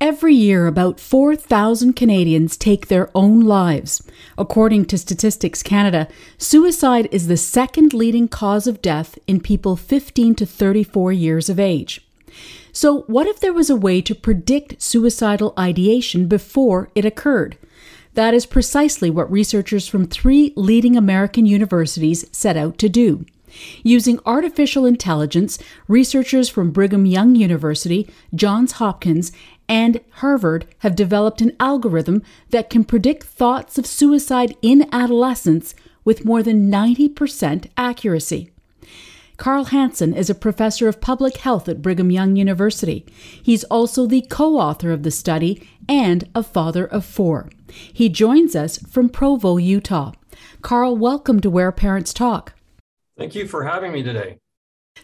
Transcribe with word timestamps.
Every 0.00 0.34
year, 0.34 0.66
about 0.66 0.98
4,000 0.98 1.92
Canadians 1.94 2.56
take 2.56 2.88
their 2.88 3.10
own 3.14 3.40
lives. 3.40 4.02
According 4.36 4.86
to 4.86 4.98
Statistics 4.98 5.62
Canada, 5.62 6.08
suicide 6.38 7.08
is 7.12 7.28
the 7.28 7.36
second 7.36 7.94
leading 7.94 8.26
cause 8.26 8.66
of 8.66 8.82
death 8.82 9.18
in 9.26 9.40
people 9.40 9.76
15 9.76 10.34
to 10.36 10.46
34 10.46 11.12
years 11.12 11.48
of 11.48 11.60
age. 11.60 12.06
So, 12.72 13.02
what 13.02 13.26
if 13.26 13.38
there 13.38 13.52
was 13.52 13.68
a 13.68 13.76
way 13.76 14.00
to 14.00 14.14
predict 14.14 14.80
suicidal 14.80 15.52
ideation 15.58 16.26
before 16.26 16.90
it 16.94 17.04
occurred? 17.04 17.58
That 18.14 18.34
is 18.34 18.46
precisely 18.46 19.10
what 19.10 19.30
researchers 19.30 19.86
from 19.86 20.06
three 20.06 20.52
leading 20.56 20.96
American 20.96 21.46
universities 21.46 22.26
set 22.32 22.56
out 22.56 22.78
to 22.78 22.88
do. 22.88 23.24
Using 23.82 24.18
artificial 24.24 24.86
intelligence, 24.86 25.58
researchers 25.88 26.48
from 26.48 26.70
Brigham 26.70 27.04
Young 27.04 27.34
University, 27.34 28.08
Johns 28.34 28.72
Hopkins, 28.72 29.32
and 29.68 30.00
Harvard 30.14 30.66
have 30.78 30.96
developed 30.96 31.40
an 31.40 31.56
algorithm 31.58 32.22
that 32.50 32.70
can 32.70 32.84
predict 32.84 33.24
thoughts 33.24 33.78
of 33.78 33.86
suicide 33.86 34.56
in 34.62 34.88
adolescence 34.92 35.74
with 36.04 36.24
more 36.24 36.42
than 36.42 36.70
90% 36.70 37.68
accuracy. 37.76 38.50
Carl 39.36 39.64
Hanson 39.64 40.14
is 40.14 40.30
a 40.30 40.34
professor 40.34 40.88
of 40.88 41.00
public 41.00 41.38
health 41.38 41.68
at 41.68 41.82
Brigham 41.82 42.10
Young 42.10 42.36
University. 42.36 43.04
He's 43.42 43.64
also 43.64 44.06
the 44.06 44.22
co 44.22 44.56
author 44.56 44.92
of 44.92 45.02
the 45.02 45.10
study 45.10 45.68
and 45.88 46.28
a 46.34 46.42
father 46.42 46.84
of 46.84 47.04
four. 47.04 47.50
He 47.92 48.08
joins 48.08 48.54
us 48.54 48.78
from 48.78 49.08
Provo, 49.08 49.56
Utah. 49.56 50.12
Carl, 50.60 50.96
welcome 50.96 51.40
to 51.40 51.50
Where 51.50 51.72
Parents 51.72 52.12
Talk. 52.12 52.54
Thank 53.18 53.34
you 53.34 53.48
for 53.48 53.64
having 53.64 53.92
me 53.92 54.02
today. 54.02 54.38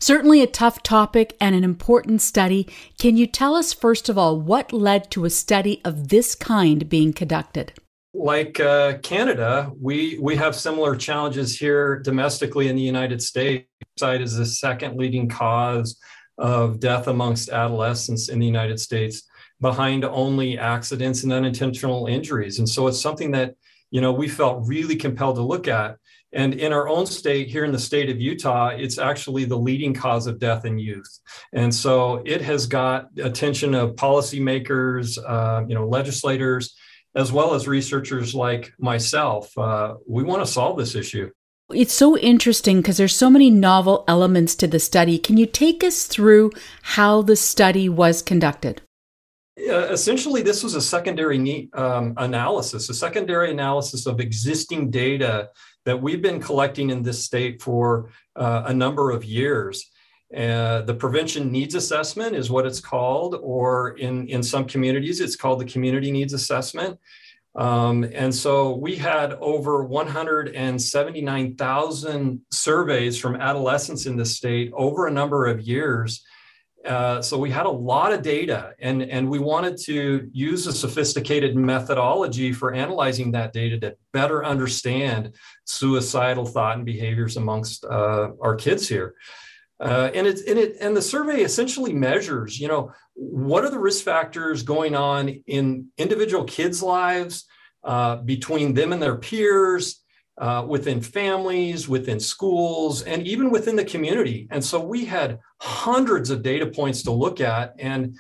Certainly 0.01 0.43
a 0.43 0.47
tough 0.47 0.83
topic 0.83 1.37
and 1.41 1.55
an 1.55 1.65
important 1.65 2.23
study. 2.23 2.69
Can 2.99 3.17
you 3.17 3.27
tell 3.27 3.55
us, 3.55 3.73
first 3.73 4.09
of 4.09 4.17
all, 4.17 4.41
what 4.41 4.73
led 4.73 5.11
to 5.11 5.25
a 5.25 5.31
study 5.31 5.81
of 5.85 6.09
this 6.09 6.35
kind 6.35 6.89
being 6.89 7.13
conducted? 7.13 7.73
Like 8.15 8.59
uh, 8.59 8.99
Canada, 8.99 9.71
we, 9.81 10.19
we 10.19 10.37
have 10.37 10.55
similar 10.55 10.97
challenges 10.97 11.59
here 11.59 11.99
domestically 11.99 12.69
in 12.69 12.77
the 12.77 12.83
United 12.83 13.21
States. 13.23 13.67
Suicide 13.99 14.23
is 14.23 14.37
the 14.37 14.47
second 14.47 14.97
leading 14.97 15.29
cause 15.29 15.99
of 16.39 16.81
death 16.81 17.09
amongst 17.09 17.49
adolescents 17.49 18.29
in 18.29 18.39
the 18.39 18.47
United 18.47 18.81
States, 18.81 19.25
behind 19.61 20.05
only 20.05 20.57
accidents 20.59 21.25
and 21.25 21.33
unintentional 21.33 22.07
injuries. 22.07 22.61
And 22.61 22.69
so 22.69 22.87
it's 22.87 23.01
something 23.01 23.33
that 23.33 23.55
you 23.91 24.01
know 24.01 24.13
we 24.13 24.29
felt 24.29 24.67
really 24.67 24.97
compelled 24.97 25.37
to 25.37 25.43
look 25.43 25.67
at 25.67 25.97
and 26.33 26.55
in 26.55 26.73
our 26.73 26.89
own 26.89 27.07
state, 27.07 27.49
here 27.49 27.65
in 27.65 27.73
the 27.73 27.79
state 27.79 28.11
of 28.11 28.21
Utah, 28.21 28.69
it's 28.69 28.99
actually 28.99 29.45
the 29.45 29.57
leading 29.57 29.95
cause 29.95 30.27
of 30.27 30.39
death 30.39 30.65
in 30.65 30.79
youth. 30.79 31.21
And 31.53 31.75
so 31.75 32.23
it 32.27 32.43
has 32.43 32.67
got 32.67 33.09
attention 33.23 33.75
of 33.75 33.97
policymakers, 33.97 35.19
uh, 35.27 35.65
you 35.67 35.75
know, 35.75 35.87
legislators, 35.87 36.77
as 37.15 37.33
well 37.33 37.55
as 37.55 37.67
researchers 37.67 38.35
like 38.35 38.73
myself. 38.79 39.57
Uh, 39.57 39.95
we 40.07 40.23
want 40.23 40.45
to 40.45 40.53
solve 40.53 40.77
this 40.77 40.95
issue. 40.95 41.31
It's 41.73 41.93
so 41.93 42.17
interesting 42.17 42.79
because 42.79 42.97
there's 42.97 43.17
so 43.17 43.29
many 43.29 43.51
novel 43.51 44.05
elements 44.09 44.55
to 44.57 44.67
the 44.67 44.79
study. 44.79 45.19
Can 45.19 45.37
you 45.37 45.47
take 45.47 45.85
us 45.85 46.07
through 46.07 46.51
how 46.83 47.23
the 47.23 47.37
study 47.37 47.89
was 47.89 48.23
conducted? 48.23 48.81
Essentially, 49.59 50.43
this 50.43 50.63
was 50.63 50.75
a 50.75 50.81
secondary 50.81 51.69
um, 51.73 52.15
analysis, 52.17 52.89
a 52.89 52.95
secondary 52.95 53.51
analysis 53.51 54.07
of 54.07 54.21
existing 54.21 54.91
data 54.91 55.51
that 55.85 56.01
we've 56.01 56.23
been 56.23 56.41
collecting 56.41 56.91
in 56.91 57.03
this 57.03 57.25
state 57.25 57.61
for 57.61 58.11
uh, 58.37 58.63
a 58.67 58.75
number 58.75 59.11
of 59.11 59.25
years. 59.25 59.91
Uh, 60.37 60.83
the 60.83 60.95
prevention 60.95 61.51
needs 61.51 61.75
assessment 61.75 62.37
is 62.37 62.51
what 62.51 62.67
it's 62.67 62.81
called, 62.81 63.35
or 63.41 63.97
in, 63.97 64.29
in 64.29 64.43
some 64.43 64.67
communities, 64.67 65.21
it's 65.21 65.37
called 65.37 65.61
the 65.61 65.65
community 65.65 66.13
needs 66.13 66.35
assessment. 66.35 66.99
Um, 67.57 68.05
and 68.15 68.35
so 68.35 68.77
we 68.77 68.97
had 68.97 69.33
over 69.35 69.85
179,000 69.85 72.41
surveys 72.53 73.19
from 73.19 73.37
adolescents 73.37 74.07
in 74.07 74.17
the 74.17 74.27
state 74.27 74.71
over 74.75 75.07
a 75.07 75.11
number 75.11 75.47
of 75.47 75.63
years 75.63 76.27
uh, 76.87 77.21
so 77.21 77.37
we 77.37 77.51
had 77.51 77.67
a 77.67 77.71
lot 77.71 78.13
of 78.13 78.23
data 78.23 78.73
and, 78.79 79.03
and 79.03 79.29
we 79.29 79.39
wanted 79.39 79.77
to 79.77 80.29
use 80.33 80.67
a 80.67 80.73
sophisticated 80.73 81.57
methodology 81.57 82.53
for 82.53 82.73
analyzing 82.73 83.33
that 83.33 83.53
data 83.53 83.79
to 83.81 83.97
better 84.13 84.45
understand 84.45 85.35
suicidal 85.65 86.47
thought 86.47 86.77
and 86.77 86.87
behaviors 86.87 87.37
amongst 87.37 87.85
uh, 87.85 88.31
our 88.41 88.55
kids 88.55 88.89
here. 88.89 89.15
Uh, 89.81 90.11
and 90.15 90.27
it, 90.27 90.41
and 90.49 90.59
it 90.59 90.77
and 90.81 90.97
the 90.97 91.03
survey 91.03 91.43
essentially 91.43 91.93
measures, 91.93 92.59
you 92.59 92.67
know, 92.67 92.93
what 93.15 93.65
are 93.65 93.71
the 93.71 93.79
risk 93.79 94.05
factors 94.05 94.63
going 94.63 94.97
on 94.97 95.29
in 95.47 95.87
individual 95.99 96.45
kids' 96.45 96.83
lives 96.83 97.45
uh, 97.85 98.17
between 98.17 98.75
them 98.75 98.93
and 98.93 99.01
their 99.01 99.17
peers, 99.17 100.03
uh, 100.39 100.65
within 100.67 101.01
families, 101.01 101.89
within 101.89 102.21
schools, 102.21 103.03
and 103.03 103.27
even 103.27 103.51
within 103.51 103.77
the 103.77 103.85
community. 103.85 104.47
And 104.51 104.65
so 104.65 104.81
we 104.81 105.05
had 105.05 105.41
hundreds 105.61 106.31
of 106.31 106.43
data 106.43 106.67
points 106.67 107.03
to 107.03 107.11
look 107.11 107.41
at. 107.41 107.75
And, 107.79 108.17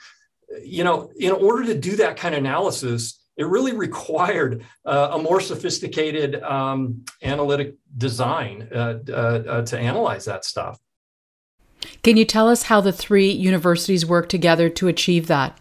you 0.62 0.84
know, 0.84 1.10
in 1.18 1.32
order 1.32 1.64
to 1.66 1.74
do 1.78 1.96
that 1.96 2.16
kind 2.16 2.34
of 2.34 2.40
analysis, 2.40 3.20
it 3.36 3.46
really 3.46 3.72
required 3.72 4.64
uh, 4.84 5.10
a 5.12 5.18
more 5.18 5.40
sophisticated 5.40 6.42
um, 6.42 7.04
analytic 7.22 7.76
design 7.96 8.68
uh, 8.74 8.98
uh, 9.08 9.12
uh 9.12 9.62
to 9.62 9.78
analyze 9.78 10.24
that 10.24 10.44
stuff. 10.44 10.78
Can 12.02 12.16
you 12.16 12.24
tell 12.24 12.48
us 12.48 12.64
how 12.64 12.80
the 12.80 12.92
three 12.92 13.30
universities 13.30 14.04
work 14.04 14.28
together 14.28 14.68
to 14.70 14.88
achieve 14.88 15.28
that? 15.28 15.56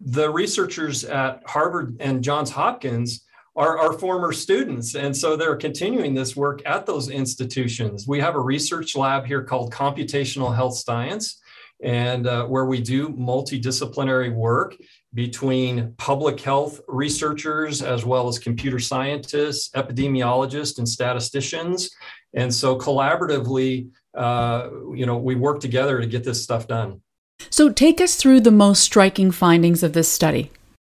The 0.00 0.28
researchers 0.28 1.04
at 1.04 1.42
Harvard 1.46 1.96
and 2.00 2.24
Johns 2.24 2.50
Hopkins 2.50 3.24
are 3.54 3.78
our 3.78 3.92
former 3.92 4.32
students. 4.32 4.94
And 4.94 5.16
so 5.16 5.36
they're 5.36 5.56
continuing 5.56 6.14
this 6.14 6.34
work 6.34 6.62
at 6.64 6.86
those 6.86 7.10
institutions. 7.10 8.06
We 8.08 8.20
have 8.20 8.34
a 8.34 8.40
research 8.40 8.96
lab 8.96 9.26
here 9.26 9.44
called 9.44 9.72
Computational 9.72 10.54
Health 10.54 10.76
Science, 10.76 11.40
and 11.82 12.26
uh, 12.26 12.46
where 12.46 12.64
we 12.64 12.80
do 12.80 13.08
multidisciplinary 13.10 14.32
work 14.32 14.76
between 15.14 15.92
public 15.98 16.40
health 16.40 16.80
researchers 16.88 17.82
as 17.82 18.04
well 18.04 18.28
as 18.28 18.38
computer 18.38 18.78
scientists, 18.78 19.68
epidemiologists, 19.70 20.78
and 20.78 20.88
statisticians. 20.88 21.90
And 22.34 22.54
so 22.54 22.78
collaboratively, 22.78 23.90
uh, 24.14 24.68
you 24.94 25.04
know, 25.04 25.18
we 25.18 25.34
work 25.34 25.60
together 25.60 26.00
to 26.00 26.06
get 26.06 26.24
this 26.24 26.42
stuff 26.42 26.66
done. 26.66 27.02
So 27.50 27.70
take 27.70 28.00
us 28.00 28.16
through 28.16 28.40
the 28.40 28.50
most 28.50 28.82
striking 28.82 29.30
findings 29.30 29.82
of 29.82 29.92
this 29.92 30.08
study. 30.08 30.50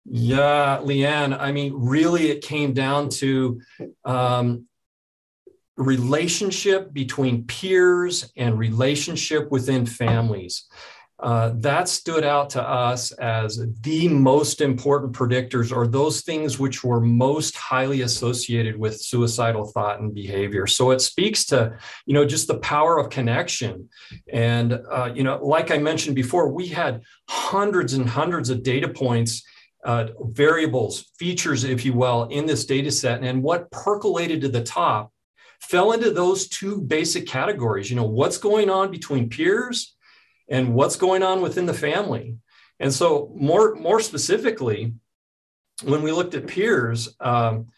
Yeah, 0.08 0.80
Leanne. 0.82 1.38
I 1.38 1.52
mean, 1.52 1.72
really, 1.74 2.30
it 2.30 2.42
came 2.42 2.72
down 2.72 3.08
to 3.10 3.60
um, 4.04 4.66
relationship 5.76 6.92
between 6.92 7.44
peers 7.44 8.32
and 8.36 8.58
relationship 8.58 9.50
within 9.50 9.84
families. 9.84 10.66
Uh, 11.18 11.50
that 11.56 11.88
stood 11.88 12.24
out 12.24 12.50
to 12.50 12.62
us 12.62 13.10
as 13.12 13.66
the 13.80 14.06
most 14.06 14.60
important 14.60 15.14
predictors 15.14 15.74
or 15.74 15.86
those 15.86 16.20
things 16.20 16.58
which 16.58 16.84
were 16.84 17.00
most 17.00 17.56
highly 17.56 18.02
associated 18.02 18.76
with 18.76 19.00
suicidal 19.00 19.64
thought 19.64 19.98
and 19.98 20.14
behavior 20.14 20.66
so 20.66 20.90
it 20.90 21.00
speaks 21.00 21.46
to 21.46 21.74
you 22.04 22.12
know 22.12 22.26
just 22.26 22.46
the 22.48 22.58
power 22.58 22.98
of 22.98 23.08
connection 23.08 23.88
and 24.30 24.78
uh, 24.90 25.10
you 25.14 25.22
know 25.22 25.42
like 25.42 25.70
i 25.70 25.78
mentioned 25.78 26.14
before 26.14 26.52
we 26.52 26.66
had 26.66 27.00
hundreds 27.30 27.94
and 27.94 28.06
hundreds 28.06 28.50
of 28.50 28.62
data 28.62 28.86
points 28.86 29.42
uh, 29.86 30.08
variables, 30.20 31.12
features, 31.16 31.62
if 31.64 31.84
you 31.84 31.92
will, 31.92 32.24
in 32.24 32.44
this 32.44 32.66
data 32.66 32.90
set. 32.90 33.22
And 33.22 33.42
what 33.42 33.70
percolated 33.70 34.40
to 34.42 34.48
the 34.48 34.62
top 34.62 35.12
fell 35.60 35.92
into 35.92 36.10
those 36.10 36.48
two 36.48 36.80
basic 36.82 37.26
categories. 37.26 37.88
You 37.88 37.96
know, 37.96 38.04
what's 38.04 38.36
going 38.36 38.68
on 38.68 38.90
between 38.90 39.30
peers 39.30 39.94
and 40.48 40.74
what's 40.74 40.96
going 40.96 41.22
on 41.22 41.40
within 41.40 41.66
the 41.66 41.74
family. 41.74 42.36
And 42.80 42.92
so, 42.92 43.32
more, 43.34 43.74
more 43.76 44.00
specifically, 44.00 44.92
when 45.84 46.02
we 46.02 46.12
looked 46.12 46.34
at 46.34 46.46
peers, 46.46 47.14
um, 47.20 47.68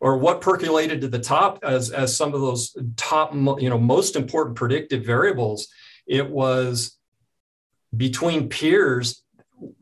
or 0.00 0.18
what 0.18 0.40
percolated 0.40 1.00
to 1.00 1.08
the 1.08 1.18
top 1.18 1.60
as, 1.62 1.90
as 1.90 2.16
some 2.16 2.34
of 2.34 2.40
those 2.40 2.76
top, 2.96 3.32
you 3.34 3.68
know, 3.68 3.78
most 3.78 4.16
important 4.16 4.56
predictive 4.56 5.04
variables, 5.04 5.68
it 6.06 6.28
was 6.28 6.96
between 7.96 8.48
peers 8.48 9.22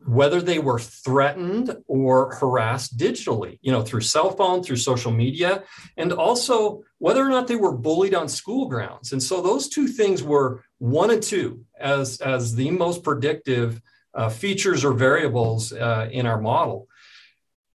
whether 0.05 0.41
they 0.41 0.59
were 0.59 0.79
threatened 0.79 1.75
or 1.87 2.35
harassed 2.35 2.97
digitally, 2.97 3.59
you 3.61 3.71
know, 3.71 3.83
through 3.83 4.01
cell 4.01 4.31
phone, 4.31 4.63
through 4.63 4.77
social 4.77 5.11
media, 5.11 5.63
and 5.97 6.11
also 6.11 6.83
whether 6.97 7.23
or 7.23 7.29
not 7.29 7.47
they 7.47 7.55
were 7.55 7.77
bullied 7.77 8.15
on 8.15 8.27
school 8.27 8.67
grounds. 8.67 9.11
And 9.11 9.21
so 9.21 9.41
those 9.41 9.69
two 9.69 9.87
things 9.87 10.23
were 10.23 10.63
one 10.79 11.11
and 11.11 11.21
two 11.21 11.65
as, 11.79 12.19
as 12.21 12.55
the 12.55 12.71
most 12.71 13.03
predictive 13.03 13.81
uh, 14.13 14.29
features 14.29 14.83
or 14.83 14.93
variables 14.93 15.73
uh, 15.73 16.09
in 16.11 16.25
our 16.25 16.41
model. 16.41 16.87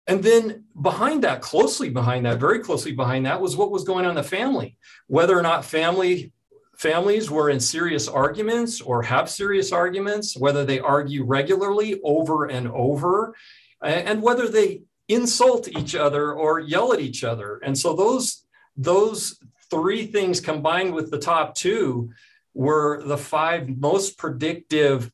And 0.08 0.22
then 0.22 0.64
behind 0.80 1.22
that, 1.22 1.42
closely 1.42 1.88
behind 1.88 2.26
that, 2.26 2.40
very 2.40 2.58
closely 2.58 2.92
behind 2.92 3.26
that, 3.26 3.40
was 3.40 3.56
what 3.56 3.70
was 3.70 3.84
going 3.84 4.04
on 4.04 4.10
in 4.10 4.16
the 4.16 4.22
family, 4.24 4.76
whether 5.06 5.38
or 5.38 5.42
not 5.42 5.64
family 5.64 6.32
families 6.76 7.30
were 7.30 7.50
in 7.50 7.60
serious 7.60 8.08
arguments 8.08 8.80
or 8.80 9.02
have 9.02 9.28
serious 9.30 9.72
arguments, 9.72 10.36
whether 10.36 10.64
they 10.64 10.80
argue 10.80 11.24
regularly 11.24 12.00
over 12.02 12.46
and 12.46 12.68
over, 12.68 13.34
and 13.82 14.22
whether 14.22 14.48
they 14.48 14.82
insult 15.08 15.68
each 15.68 15.94
other 15.94 16.32
or 16.32 16.60
yell 16.60 16.92
at 16.92 17.00
each 17.00 17.24
other. 17.24 17.60
And 17.64 17.76
so 17.76 17.94
those 17.94 18.44
those 18.76 19.38
three 19.70 20.06
things 20.06 20.40
combined 20.40 20.94
with 20.94 21.10
the 21.10 21.18
top 21.18 21.54
two 21.54 22.10
were 22.54 23.02
the 23.04 23.18
five 23.18 23.68
most 23.68 24.18
predictive 24.18 25.10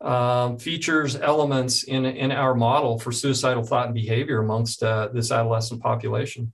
um, 0.00 0.58
features, 0.58 1.16
elements 1.16 1.84
in, 1.84 2.04
in 2.04 2.32
our 2.32 2.54
model 2.54 2.98
for 2.98 3.12
suicidal 3.12 3.62
thought 3.62 3.86
and 3.86 3.94
behavior 3.94 4.40
amongst 4.40 4.82
uh, 4.82 5.08
this 5.12 5.30
adolescent 5.30 5.80
population. 5.80 6.52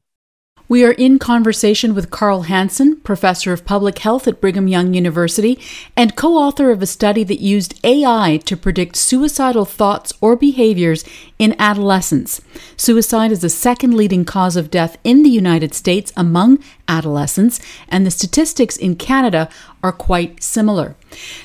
We 0.70 0.85
are 0.85 0.93
in 0.93 1.19
conversation 1.19 1.94
with 1.94 2.11
Carl 2.11 2.43
Hanson, 2.43 2.97
professor 2.97 3.55
of 3.55 3.65
public 3.65 4.00
health 4.00 4.29
at 4.29 4.38
Brigham 4.38 4.69
Young 4.69 4.93
University 4.93 5.59
and 5.97 6.15
co 6.15 6.37
author 6.37 6.70
of 6.70 6.82
a 6.82 6.87
study 6.87 7.25
that 7.25 7.41
used 7.41 7.81
AI 7.82 8.38
to 8.44 8.55
predict 8.55 8.97
suicidal 8.97 9.65
thoughts 9.65 10.12
or 10.20 10.37
behaviors 10.37 11.06
in 11.38 11.56
adolescents. 11.59 12.43
Suicide 12.76 13.32
is 13.32 13.41
the 13.41 13.49
second 13.49 13.94
leading 13.94 14.26
cause 14.26 14.56
of 14.56 14.70
death 14.70 14.99
in 15.05 15.23
the 15.23 15.31
United 15.31 15.73
States 15.73 16.12
among 16.19 16.62
adolescents, 16.87 17.61
and 17.88 18.05
the 18.05 18.11
statistics 18.11 18.76
in 18.76 18.94
Canada 18.94 19.49
are 19.82 19.91
quite 19.91 20.43
similar. 20.43 20.97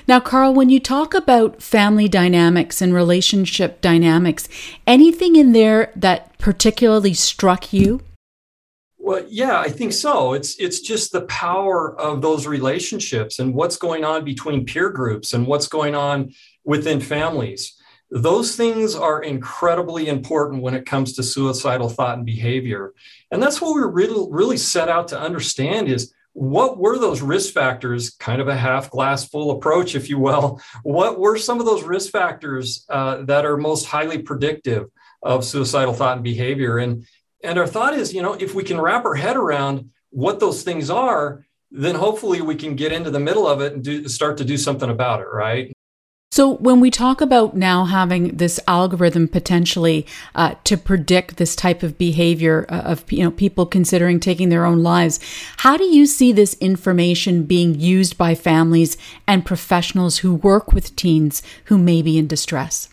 Now, 0.06 0.20
Carl, 0.20 0.54
when 0.54 0.68
you 0.68 0.82
talk 0.82 1.14
about 1.14 1.64
family 1.64 2.10
dynamics 2.10 2.82
and 2.82 2.94
relationship 2.94 3.80
dynamics, 3.80 4.50
anything 4.86 5.38
in 5.38 5.54
there 5.54 5.94
that 5.96 6.38
particularly 6.40 7.14
struck 7.14 7.72
you? 7.72 8.02
Well, 9.06 9.26
yeah, 9.28 9.60
I 9.60 9.68
think 9.68 9.92
so. 9.92 10.32
It's 10.32 10.56
it's 10.56 10.80
just 10.80 11.12
the 11.12 11.24
power 11.26 11.94
of 12.00 12.22
those 12.22 12.48
relationships 12.48 13.38
and 13.38 13.54
what's 13.54 13.76
going 13.76 14.06
on 14.06 14.24
between 14.24 14.66
peer 14.66 14.90
groups 14.92 15.34
and 15.34 15.46
what's 15.46 15.68
going 15.68 15.94
on 15.94 16.32
within 16.64 17.02
families. 17.02 17.78
Those 18.12 18.56
things 18.56 18.96
are 18.96 19.22
incredibly 19.22 20.08
important 20.08 20.62
when 20.62 20.74
it 20.74 20.86
comes 20.86 21.12
to 21.14 21.24
suicidal 21.24 21.90
thought 21.90 22.16
and 22.16 22.26
behavior. 22.26 22.94
And 23.30 23.44
that's 23.44 23.60
what 23.60 23.76
we 23.76 23.82
really 23.82 24.26
really 24.32 24.56
set 24.56 24.88
out 24.88 25.10
to 25.10 25.20
understand 25.20 25.90
is 25.90 26.14
what 26.32 26.78
were 26.78 26.98
those 26.98 27.22
risk 27.22 27.54
factors 27.54 28.12
kind 28.12 28.40
of 28.42 28.48
a 28.48 28.56
half 28.56 28.90
glass 28.90 29.28
full 29.28 29.52
approach 29.52 29.96
if 29.96 30.10
you 30.10 30.18
will 30.18 30.62
what 30.84 31.20
were 31.20 31.38
some 31.38 31.60
of 31.60 31.66
those 31.66 31.84
risk 31.84 32.10
factors 32.10 32.86
uh, 32.90 33.22
that 33.26 33.46
are 33.46 33.58
most 33.58 33.86
highly 33.86 34.20
predictive 34.20 34.86
of 35.22 35.44
suicidal 35.46 35.94
thought 35.94 36.16
and 36.16 36.24
behavior 36.24 36.78
and 36.78 37.06
and 37.44 37.60
our 37.60 37.68
thought 37.68 37.94
is, 37.94 38.14
you 38.14 38.22
know, 38.22 38.34
if 38.34 38.56
we 38.56 38.64
can 38.64 38.80
wrap 38.80 39.06
our 39.06 39.16
head 39.16 39.36
around 39.36 39.90
what 40.10 40.40
those 40.40 40.64
things 40.64 40.90
are, 40.90 41.46
then 41.72 41.96
hopefully 41.96 42.42
we 42.42 42.56
can 42.56 42.76
get 42.76 42.92
into 42.92 43.12
the 43.12 43.20
middle 43.20 43.48
of 43.48 43.62
it 43.62 43.74
and 43.74 43.84
do, 43.84 44.08
start 44.08 44.38
to 44.38 44.46
do 44.46 44.58
something 44.58 44.90
about 44.90 45.20
it, 45.20 45.28
right? 45.32 45.74
So, 46.32 46.56
when 46.56 46.80
we 46.80 46.90
talk 46.90 47.22
about 47.22 47.56
now 47.56 47.86
having 47.86 48.38
this 48.38 48.60
algorithm 48.68 49.28
potentially 49.28 50.08
uh, 50.34 50.56
to 50.64 50.78
predict 50.78 51.38
this 51.38 51.56
type 51.56 51.84
of 51.84 51.96
behavior 51.96 52.66
uh, 52.70 52.82
of 52.86 53.12
you 53.12 53.24
know 53.24 53.30
people 53.30 53.68
considering 53.68 54.20
taking 54.20 54.50
their 54.50 54.66
own 54.66 54.82
lives, 54.82 55.20
how 55.58 55.78
do 55.78 55.84
you 55.84 56.08
see 56.08 56.32
this 56.32 56.56
information 56.56 57.44
being 57.44 57.80
used 57.80 58.18
by 58.18 58.34
families 58.34 58.98
and 59.28 59.46
professionals 59.46 60.20
who 60.20 60.34
work 60.34 60.74
with 60.74 60.96
teens 60.96 61.44
who 61.66 61.78
may 61.78 62.02
be 62.02 62.18
in 62.18 62.26
distress? 62.26 62.90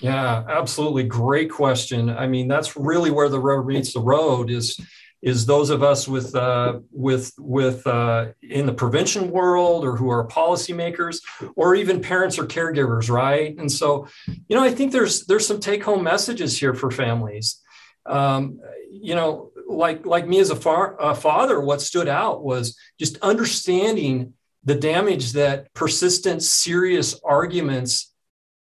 Yeah, 0.00 0.44
absolutely. 0.48 1.04
Great 1.04 1.50
question. 1.50 2.10
I 2.10 2.26
mean, 2.26 2.48
that's 2.48 2.76
really 2.76 3.10
where 3.10 3.28
the 3.28 3.40
road 3.40 3.66
meets 3.66 3.92
the 3.92 4.00
road 4.00 4.50
is 4.50 4.80
is 5.22 5.44
those 5.44 5.68
of 5.68 5.82
us 5.82 6.08
with 6.08 6.34
uh, 6.34 6.80
with 6.90 7.32
with 7.38 7.86
uh, 7.86 8.28
in 8.42 8.64
the 8.64 8.72
prevention 8.72 9.30
world 9.30 9.84
or 9.84 9.94
who 9.96 10.08
are 10.10 10.26
policymakers 10.26 11.18
or 11.56 11.74
even 11.74 12.00
parents 12.00 12.38
or 12.38 12.46
caregivers, 12.46 13.10
right? 13.10 13.56
And 13.58 13.70
so, 13.70 14.08
you 14.26 14.56
know, 14.56 14.62
I 14.62 14.70
think 14.70 14.92
there's 14.92 15.26
there's 15.26 15.46
some 15.46 15.60
take 15.60 15.84
home 15.84 16.02
messages 16.02 16.58
here 16.58 16.72
for 16.74 16.90
families. 16.90 17.60
Um, 18.06 18.60
you 18.90 19.14
know, 19.14 19.52
like 19.68 20.06
like 20.06 20.26
me 20.26 20.40
as 20.40 20.50
a, 20.50 20.56
far, 20.56 20.96
a 20.98 21.14
father, 21.14 21.60
what 21.60 21.82
stood 21.82 22.08
out 22.08 22.42
was 22.42 22.76
just 22.98 23.18
understanding 23.18 24.32
the 24.64 24.74
damage 24.74 25.32
that 25.32 25.72
persistent, 25.74 26.42
serious 26.42 27.18
arguments 27.24 28.09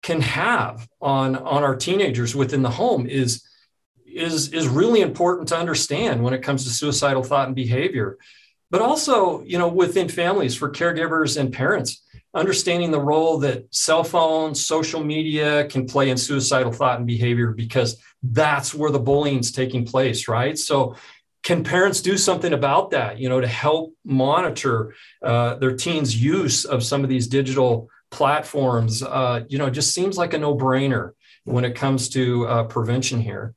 can 0.01 0.21
have 0.21 0.87
on 0.99 1.35
on 1.35 1.63
our 1.63 1.75
teenagers 1.75 2.35
within 2.35 2.61
the 2.61 2.69
home 2.69 3.05
is 3.07 3.45
is 4.05 4.53
is 4.53 4.67
really 4.67 5.01
important 5.01 5.47
to 5.49 5.57
understand 5.57 6.23
when 6.23 6.33
it 6.33 6.41
comes 6.41 6.63
to 6.63 6.69
suicidal 6.69 7.23
thought 7.23 7.47
and 7.47 7.55
behavior. 7.55 8.17
But 8.69 8.81
also 8.81 9.43
you 9.43 9.57
know 9.57 9.67
within 9.67 10.09
families 10.09 10.55
for 10.55 10.69
caregivers 10.69 11.39
and 11.39 11.53
parents 11.53 12.03
understanding 12.33 12.91
the 12.91 12.99
role 12.99 13.39
that 13.39 13.65
cell 13.75 14.03
phones 14.03 14.65
social 14.65 15.03
media 15.03 15.65
can 15.65 15.85
play 15.85 16.09
in 16.09 16.17
suicidal 16.17 16.71
thought 16.71 16.97
and 16.97 17.05
behavior 17.05 17.51
because 17.51 18.01
that's 18.23 18.73
where 18.73 18.91
the 18.91 18.99
bullying 18.99 19.39
is 19.39 19.51
taking 19.51 19.85
place 19.85 20.27
right? 20.27 20.57
So 20.57 20.95
can 21.43 21.63
parents 21.63 22.01
do 22.01 22.17
something 22.17 22.53
about 22.53 22.91
that 22.91 23.19
you 23.19 23.29
know 23.29 23.41
to 23.41 23.47
help 23.47 23.93
monitor 24.03 24.95
uh, 25.21 25.55
their 25.55 25.75
teens 25.75 26.15
use 26.15 26.65
of 26.65 26.83
some 26.83 27.03
of 27.03 27.09
these 27.09 27.27
digital 27.27 27.89
platforms, 28.11 29.01
uh, 29.01 29.41
you 29.47 29.57
know, 29.57 29.69
just 29.69 29.93
seems 29.93 30.17
like 30.17 30.33
a 30.33 30.37
no-brainer 30.37 31.11
when 31.45 31.65
it 31.65 31.75
comes 31.75 32.09
to 32.09 32.45
uh, 32.47 32.63
prevention 32.65 33.19
here. 33.19 33.55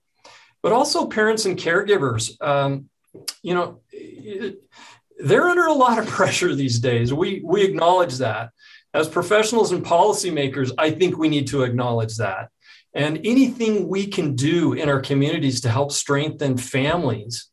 But 0.63 0.73
also 0.73 1.07
parents 1.07 1.45
and 1.45 1.59
caregivers, 1.59 2.41
um, 2.43 2.89
you 3.43 3.55
know, 3.55 3.81
they're 5.19 5.49
under 5.49 5.67
a 5.67 5.73
lot 5.73 5.99
of 5.99 6.07
pressure 6.19 6.55
these 6.55 6.79
days. 6.79 7.13
We 7.13 7.43
we 7.45 7.63
acknowledge 7.63 8.19
that. 8.19 8.51
As 8.95 9.09
professionals 9.09 9.73
and 9.73 9.85
policymakers, 9.85 10.71
I 10.79 10.93
think 10.93 11.19
we 11.19 11.29
need 11.29 11.49
to 11.49 11.65
acknowledge 11.65 12.17
that. 12.17 12.51
And 12.95 13.19
anything 13.25 13.89
we 13.89 14.07
can 14.07 14.37
do 14.37 14.73
in 14.75 14.89
our 14.89 15.01
communities 15.01 15.61
to 15.63 15.69
help 15.69 15.91
strengthen 15.91 16.57
families 16.57 17.51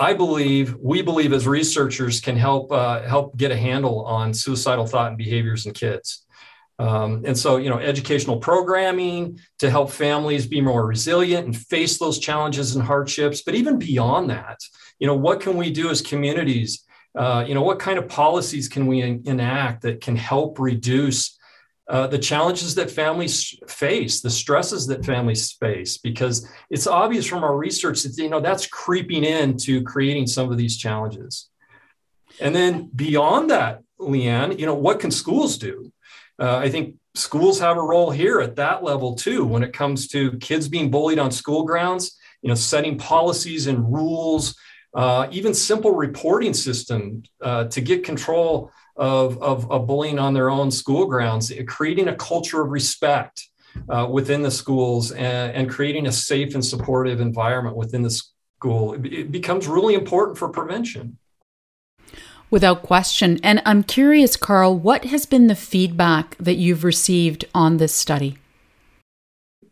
I 0.00 0.14
believe, 0.14 0.74
we 0.80 1.02
believe 1.02 1.34
as 1.34 1.46
researchers 1.46 2.20
can 2.20 2.34
help 2.34 2.72
uh, 2.72 3.02
help 3.02 3.36
get 3.36 3.50
a 3.50 3.56
handle 3.56 4.04
on 4.06 4.32
suicidal 4.32 4.86
thought 4.86 5.08
and 5.08 5.18
behaviors 5.18 5.66
in 5.66 5.74
kids. 5.74 6.24
Um, 6.78 7.22
and 7.26 7.36
so, 7.36 7.58
you 7.58 7.68
know, 7.68 7.78
educational 7.78 8.38
programming 8.38 9.38
to 9.58 9.68
help 9.68 9.90
families 9.90 10.46
be 10.46 10.62
more 10.62 10.86
resilient 10.86 11.44
and 11.44 11.54
face 11.54 11.98
those 11.98 12.18
challenges 12.18 12.74
and 12.74 12.82
hardships. 12.82 13.42
But 13.42 13.54
even 13.54 13.78
beyond 13.78 14.30
that, 14.30 14.58
you 14.98 15.06
know, 15.06 15.14
what 15.14 15.42
can 15.42 15.58
we 15.58 15.70
do 15.70 15.90
as 15.90 16.00
communities? 16.00 16.86
Uh, 17.14 17.44
you 17.46 17.54
know, 17.54 17.62
what 17.62 17.78
kind 17.78 17.98
of 17.98 18.08
policies 18.08 18.66
can 18.66 18.86
we 18.86 19.02
enact 19.02 19.82
that 19.82 20.00
can 20.00 20.16
help 20.16 20.58
reduce 20.58 21.38
uh, 21.90 22.06
the 22.06 22.18
challenges 22.18 22.76
that 22.76 22.88
families 22.88 23.58
face, 23.66 24.20
the 24.20 24.30
stresses 24.30 24.86
that 24.86 25.04
families 25.04 25.50
face, 25.50 25.98
because 25.98 26.48
it's 26.70 26.86
obvious 26.86 27.26
from 27.26 27.42
our 27.42 27.56
research 27.56 28.04
that 28.04 28.16
you 28.16 28.28
know 28.28 28.40
that's 28.40 28.66
creeping 28.68 29.24
into 29.24 29.82
creating 29.82 30.28
some 30.28 30.52
of 30.52 30.56
these 30.56 30.76
challenges. 30.76 31.50
And 32.40 32.54
then 32.54 32.90
beyond 32.94 33.50
that, 33.50 33.82
Leanne, 33.98 34.56
you 34.56 34.66
know, 34.66 34.74
what 34.74 35.00
can 35.00 35.10
schools 35.10 35.58
do? 35.58 35.92
Uh, 36.38 36.58
I 36.58 36.70
think 36.70 36.94
schools 37.16 37.58
have 37.58 37.76
a 37.76 37.82
role 37.82 38.12
here 38.12 38.40
at 38.40 38.54
that 38.54 38.84
level 38.84 39.16
too, 39.16 39.44
when 39.44 39.64
it 39.64 39.72
comes 39.72 40.06
to 40.08 40.38
kids 40.38 40.68
being 40.68 40.92
bullied 40.92 41.18
on 41.18 41.32
school 41.32 41.64
grounds. 41.64 42.16
You 42.40 42.48
know, 42.48 42.54
setting 42.54 42.98
policies 42.98 43.66
and 43.66 43.92
rules, 43.92 44.56
uh, 44.94 45.26
even 45.32 45.52
simple 45.54 45.94
reporting 45.94 46.54
system 46.54 47.24
uh, 47.42 47.64
to 47.64 47.80
get 47.80 48.04
control 48.04 48.70
of, 49.00 49.42
of, 49.42 49.68
of 49.70 49.86
bullying 49.86 50.18
on 50.18 50.34
their 50.34 50.50
own 50.50 50.70
school 50.70 51.06
grounds, 51.06 51.50
creating 51.66 52.08
a 52.08 52.14
culture 52.14 52.60
of 52.60 52.70
respect 52.70 53.48
uh, 53.88 54.06
within 54.08 54.42
the 54.42 54.50
schools 54.50 55.10
and, 55.12 55.52
and, 55.54 55.70
creating 55.70 56.06
a 56.06 56.12
safe 56.12 56.54
and 56.54 56.64
supportive 56.64 57.20
environment 57.20 57.76
within 57.76 58.02
the 58.02 58.10
school 58.10 58.92
it 59.04 59.32
becomes 59.32 59.66
really 59.66 59.94
important 59.94 60.36
for 60.36 60.48
prevention. 60.48 61.16
Without 62.50 62.82
question. 62.82 63.38
And 63.42 63.62
I'm 63.64 63.84
curious, 63.84 64.36
Carl, 64.36 64.76
what 64.76 65.04
has 65.04 65.24
been 65.24 65.46
the 65.46 65.54
feedback 65.54 66.36
that 66.38 66.56
you've 66.56 66.84
received 66.84 67.44
on 67.54 67.78
this 67.78 67.94
study? 67.94 68.38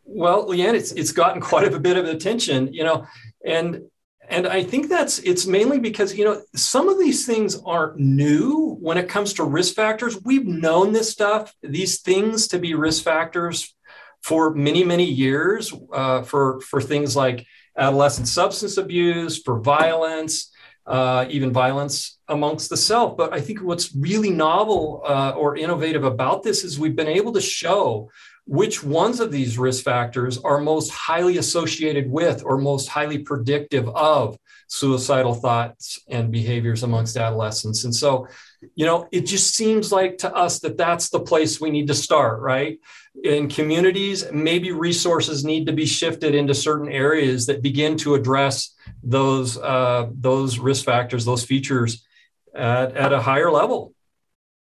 Well, 0.05 0.47
Leanne, 0.47 0.75
it's 0.75 0.93
it's 0.93 1.13
gotten 1.13 1.43
quite 1.51 1.71
a 1.71 1.79
bit 1.79 1.99
of 1.99 2.07
attention, 2.07 2.73
you 2.73 2.85
know, 2.85 3.05
and 3.45 3.83
and 4.31 4.47
I 4.47 4.63
think 4.63 4.89
that's 4.89 5.19
it's 5.21 5.47
mainly 5.47 5.79
because 5.79 6.17
you 6.17 6.25
know 6.25 6.43
some 6.55 6.89
of 6.89 6.99
these 6.99 7.27
things 7.27 7.61
aren't 7.65 7.99
new 7.99 8.77
when 8.81 8.99
it 8.99 9.09
comes 9.09 9.33
to 9.35 9.45
risk 9.45 9.75
factors. 9.75 10.23
We've 10.23 10.47
known 10.47 10.93
this 10.93 11.11
stuff, 11.11 11.55
these 11.63 12.01
things 12.01 12.49
to 12.49 12.59
be 12.59 12.75
risk 12.75 13.05
factors 13.05 13.75
for 14.23 14.55
many 14.55 14.85
many 14.85 15.05
years 15.05 15.73
uh, 15.93 16.23
for 16.23 16.61
for 16.61 16.81
things 16.81 17.17
like 17.17 17.47
adolescent 17.77 18.29
substance 18.29 18.77
abuse, 18.77 19.41
for 19.43 19.61
violence, 19.61 20.53
uh, 20.89 21.27
even 21.29 21.53
violence 21.53 22.19
amongst 22.29 22.71
the 22.71 22.77
self. 22.77 23.17
But 23.17 23.33
I 23.33 23.41
think 23.41 23.63
what's 23.63 23.95
really 23.95 24.31
novel 24.31 25.03
uh, 25.07 25.33
or 25.37 25.57
innovative 25.57 26.05
about 26.05 26.43
this 26.43 26.65
is 26.65 26.79
we've 26.79 26.97
been 26.97 27.07
able 27.07 27.33
to 27.35 27.41
show 27.41 28.11
which 28.47 28.83
ones 28.83 29.21
of 29.21 29.31
these 29.31 29.59
risk 29.59 29.85
factors 29.85 30.39
are 30.39 30.59
most 30.59 30.91
highly 30.91 31.37
associated 31.37 32.11
with 32.11 32.43
or 32.45 32.57
most 32.57 32.89
highly 32.89 33.19
predictive 33.19 33.87
of 33.91 34.39
suicidal 34.69 35.35
thoughts 35.35 35.99
and 36.09 36.31
behaviors 36.31 36.83
amongst 36.83 37.17
adolescents. 37.17 37.85
And 37.85 37.95
so, 37.95 38.29
you 38.75 38.85
know, 38.87 39.09
it 39.11 39.23
just 39.23 39.55
seems 39.55 39.91
like 39.91 40.19
to 40.19 40.35
us 40.35 40.61
that 40.61 40.77
that's 40.77 41.09
the 41.09 41.21
place 41.21 41.61
we 41.61 41.71
need 41.71 41.89
to 41.89 41.95
start, 41.95 42.41
right? 42.41 42.79
In 43.25 43.49
communities, 43.49 44.31
maybe 44.31 44.71
resources 44.71 45.45
need 45.45 45.67
to 45.67 45.73
be 45.73 45.87
shifted 45.87 46.35
into 46.35 46.55
certain 46.55 46.93
areas 46.93 47.47
that 47.47 47.63
begin 47.63 47.97
to 47.99 48.15
address 48.15 48.75
those 49.03 49.59
uh, 49.59 50.09
those 50.13 50.59
risk 50.59 50.85
factors, 50.85 51.25
those 51.25 51.45
features 51.45 52.07
at, 52.55 52.97
at 52.97 53.13
a 53.13 53.21
higher 53.21 53.51
level. 53.51 53.95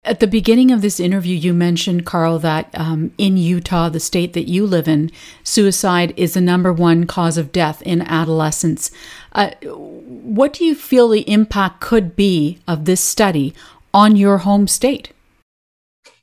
At 0.04 0.18
the 0.18 0.26
beginning 0.26 0.72
of 0.72 0.82
this 0.82 0.98
interview, 0.98 1.36
you 1.36 1.54
mentioned, 1.54 2.04
Carl, 2.04 2.40
that 2.40 2.68
um, 2.74 3.12
in 3.18 3.36
Utah, 3.36 3.88
the 3.88 4.00
state 4.00 4.32
that 4.32 4.48
you 4.48 4.66
live 4.66 4.88
in, 4.88 5.12
suicide 5.44 6.12
is 6.16 6.34
the 6.34 6.40
number 6.40 6.72
one 6.72 7.06
cause 7.06 7.38
of 7.38 7.52
death 7.52 7.80
in 7.82 8.02
adolescents. 8.02 8.90
Uh, 9.30 9.50
what 9.62 10.54
do 10.54 10.64
you 10.64 10.74
feel 10.74 11.08
the 11.08 11.30
impact 11.30 11.80
could 11.80 12.16
be 12.16 12.58
of 12.66 12.84
this 12.84 13.00
study 13.00 13.54
on 13.94 14.16
your 14.16 14.38
home 14.38 14.66
state? 14.66 15.12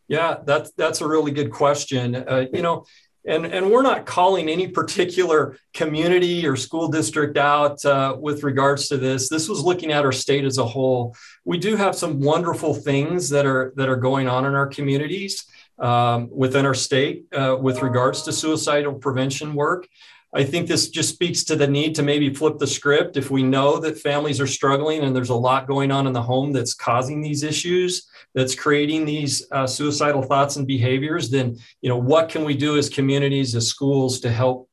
Yeah, 0.10 0.40
that's 0.44 0.72
that's 0.72 1.00
a 1.00 1.08
really 1.08 1.32
good 1.32 1.52
question. 1.52 2.16
Uh, 2.16 2.48
you 2.52 2.62
know, 2.62 2.86
and, 3.30 3.46
and 3.46 3.70
we're 3.70 3.84
not 3.84 4.06
calling 4.06 4.50
any 4.50 4.68
particular 4.68 5.58
community 5.74 6.46
or 6.48 6.56
school 6.56 6.88
district 6.88 7.38
out 7.38 7.84
uh, 7.86 8.18
with 8.20 8.44
regards 8.44 8.88
to 8.90 8.98
this. 8.98 9.30
This 9.30 9.48
was 9.48 9.62
looking 9.62 9.92
at 9.92 10.04
our 10.04 10.12
state 10.12 10.46
as 10.46 10.58
a 10.58 10.66
whole. 10.66 11.16
We 11.46 11.58
do 11.58 11.76
have 11.76 11.96
some 11.96 12.20
wonderful 12.20 12.74
things 12.74 13.30
that 13.30 13.46
are 13.46 13.72
that 13.76 13.88
are 13.88 13.96
going 13.96 14.28
on 14.28 14.46
in 14.46 14.56
our 14.56 14.68
communities 14.68 15.46
um, 15.78 16.30
within 16.32 16.66
our 16.66 16.74
state 16.74 17.26
uh, 17.34 17.56
with 17.60 17.82
regards 17.82 18.24
to 18.24 18.34
suicidal 18.34 18.96
prevention 18.96 19.54
work. 19.54 19.88
I 20.34 20.44
think 20.44 20.68
this 20.68 20.90
just 20.90 21.10
speaks 21.10 21.44
to 21.46 21.56
the 21.56 21.68
need 21.68 21.96
to 21.96 22.04
maybe 22.04 22.32
flip 22.34 22.60
the 22.60 22.68
script. 22.68 23.18
If 23.18 23.32
we 23.32 23.42
know 23.42 23.80
that 23.80 23.98
families 23.98 24.40
are 24.40 24.48
struggling 24.48 25.02
and 25.02 25.16
there's 25.16 25.30
a 25.30 25.36
lot 25.36 25.68
going 25.68 25.92
on 25.92 26.06
in 26.06 26.14
the 26.14 26.22
home 26.22 26.52
that's 26.52 26.76
causing 26.76 27.22
these 27.22 27.42
issues, 27.42 28.08
that's 28.36 28.54
creating 28.54 29.06
these 29.06 29.48
uh, 29.52 29.66
suicidal 29.66 30.22
thoughts 30.22 30.56
and 30.56 30.68
behaviors, 30.68 31.32
then 31.32 31.58
you 31.82 31.90
know 31.90 31.98
what 31.98 32.30
can 32.30 32.46
we 32.46 32.56
do 32.56 32.78
as 32.78 32.90
communities, 32.90 33.56
as 33.56 33.68
schools, 33.68 34.20
to 34.20 34.30
help 34.30 34.70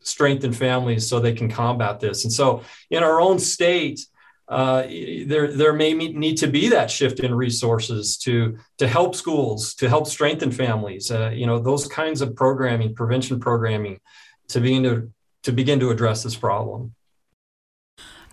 strengthen 0.00 0.52
families 0.52 1.08
so 1.08 1.18
they 1.18 1.32
can 1.32 1.50
combat 1.50 2.00
this? 2.00 2.24
And 2.24 2.32
so, 2.32 2.62
in 2.90 3.02
our 3.02 3.18
own 3.18 3.38
state, 3.38 4.00
uh, 4.46 4.82
there 5.26 5.52
there 5.52 5.72
may 5.72 5.94
need 5.94 6.36
to 6.36 6.48
be 6.48 6.68
that 6.68 6.90
shift 6.90 7.20
in 7.20 7.34
resources 7.34 8.18
to 8.18 8.58
to 8.76 8.86
help 8.86 9.14
schools 9.14 9.74
to 9.76 9.88
help 9.88 10.06
strengthen 10.06 10.52
families. 10.52 11.10
Uh, 11.10 11.30
you 11.30 11.46
know 11.46 11.58
those 11.58 11.86
kinds 11.86 12.20
of 12.20 12.36
programming, 12.36 12.94
prevention 12.94 13.40
programming 13.40 14.00
to 14.48 14.60
begin 14.60 14.82
to, 14.84 15.10
to 15.44 15.52
begin 15.52 15.80
to 15.80 15.90
address 15.90 16.22
this 16.22 16.36
problem. 16.36 16.94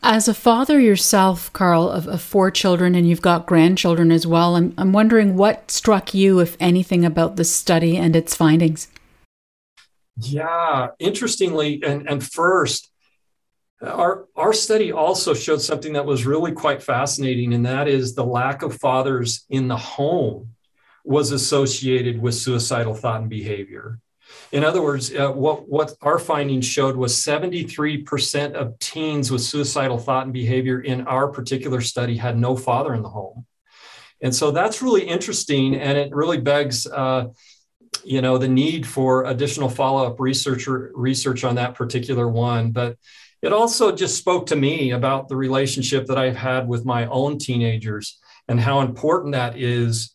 As 0.07 0.27
a 0.27 0.35
father 0.35 0.79
yourself, 0.79 1.51
Carl, 1.51 1.89
of, 1.89 2.07
of, 2.07 2.21
four 2.21 2.51
children, 2.51 2.93
and 2.93 3.09
you've 3.09 3.21
got 3.21 3.47
grandchildren 3.47 4.11
as 4.11 4.27
well, 4.27 4.55
I'm, 4.55 4.73
I'm 4.77 4.93
wondering 4.93 5.35
what 5.35 5.71
struck 5.71 6.13
you, 6.13 6.39
if 6.39 6.55
anything, 6.59 7.03
about 7.03 7.37
this 7.37 7.53
study 7.53 7.97
and 7.97 8.15
its 8.15 8.35
findings. 8.35 8.87
Yeah, 10.17 10.89
interestingly, 10.99 11.81
and, 11.83 12.07
and 12.07 12.23
first, 12.23 12.91
our, 13.81 14.27
our 14.35 14.53
study 14.53 14.91
also 14.91 15.33
showed 15.33 15.61
something 15.61 15.93
that 15.93 16.05
was 16.05 16.25
really 16.25 16.51
quite 16.51 16.83
fascinating, 16.83 17.53
and 17.53 17.65
that 17.65 17.87
is 17.87 18.13
the 18.13 18.25
lack 18.25 18.61
of 18.61 18.79
fathers 18.79 19.45
in 19.49 19.67
the 19.67 19.77
home 19.77 20.51
was 21.03 21.31
associated 21.31 22.21
with 22.21 22.35
suicidal 22.35 22.93
thought 22.93 23.21
and 23.21 23.29
behavior. 23.29 23.99
In 24.55 24.63
other 24.63 24.81
words, 24.81 25.13
uh, 25.13 25.33
what, 25.33 25.67
what 25.67 25.95
our 26.01 26.17
findings 26.17 26.65
showed 26.65 26.95
was 26.95 27.13
73% 27.13 28.53
of 28.53 28.79
teens 28.79 29.29
with 29.29 29.41
suicidal 29.41 29.97
thought 29.97 30.23
and 30.23 30.31
behavior 30.31 30.79
in 30.79 31.05
our 31.07 31.27
particular 31.27 31.81
study 31.81 32.15
had 32.15 32.37
no 32.37 32.55
father 32.55 32.93
in 32.93 33.01
the 33.01 33.09
home. 33.09 33.45
And 34.21 34.33
so 34.33 34.51
that's 34.51 34.81
really 34.81 35.03
interesting. 35.03 35.75
And 35.75 35.97
it 35.97 36.15
really 36.15 36.39
begs, 36.39 36.87
uh, 36.87 37.25
you 38.05 38.21
know, 38.21 38.37
the 38.37 38.47
need 38.47 38.87
for 38.87 39.25
additional 39.25 39.67
follow-up 39.67 40.21
research, 40.21 40.67
research 40.67 41.43
on 41.43 41.55
that 41.55 41.75
particular 41.75 42.29
one. 42.29 42.71
But 42.71 42.95
it 43.41 43.51
also 43.51 43.93
just 43.93 44.17
spoke 44.17 44.45
to 44.45 44.55
me 44.55 44.91
about 44.91 45.27
the 45.27 45.35
relationship 45.35 46.05
that 46.05 46.17
I've 46.17 46.37
had 46.37 46.65
with 46.65 46.85
my 46.85 47.07
own 47.07 47.39
teenagers 47.39 48.21
and 48.47 48.61
how 48.61 48.79
important 48.79 49.33
that 49.33 49.57
is 49.57 50.14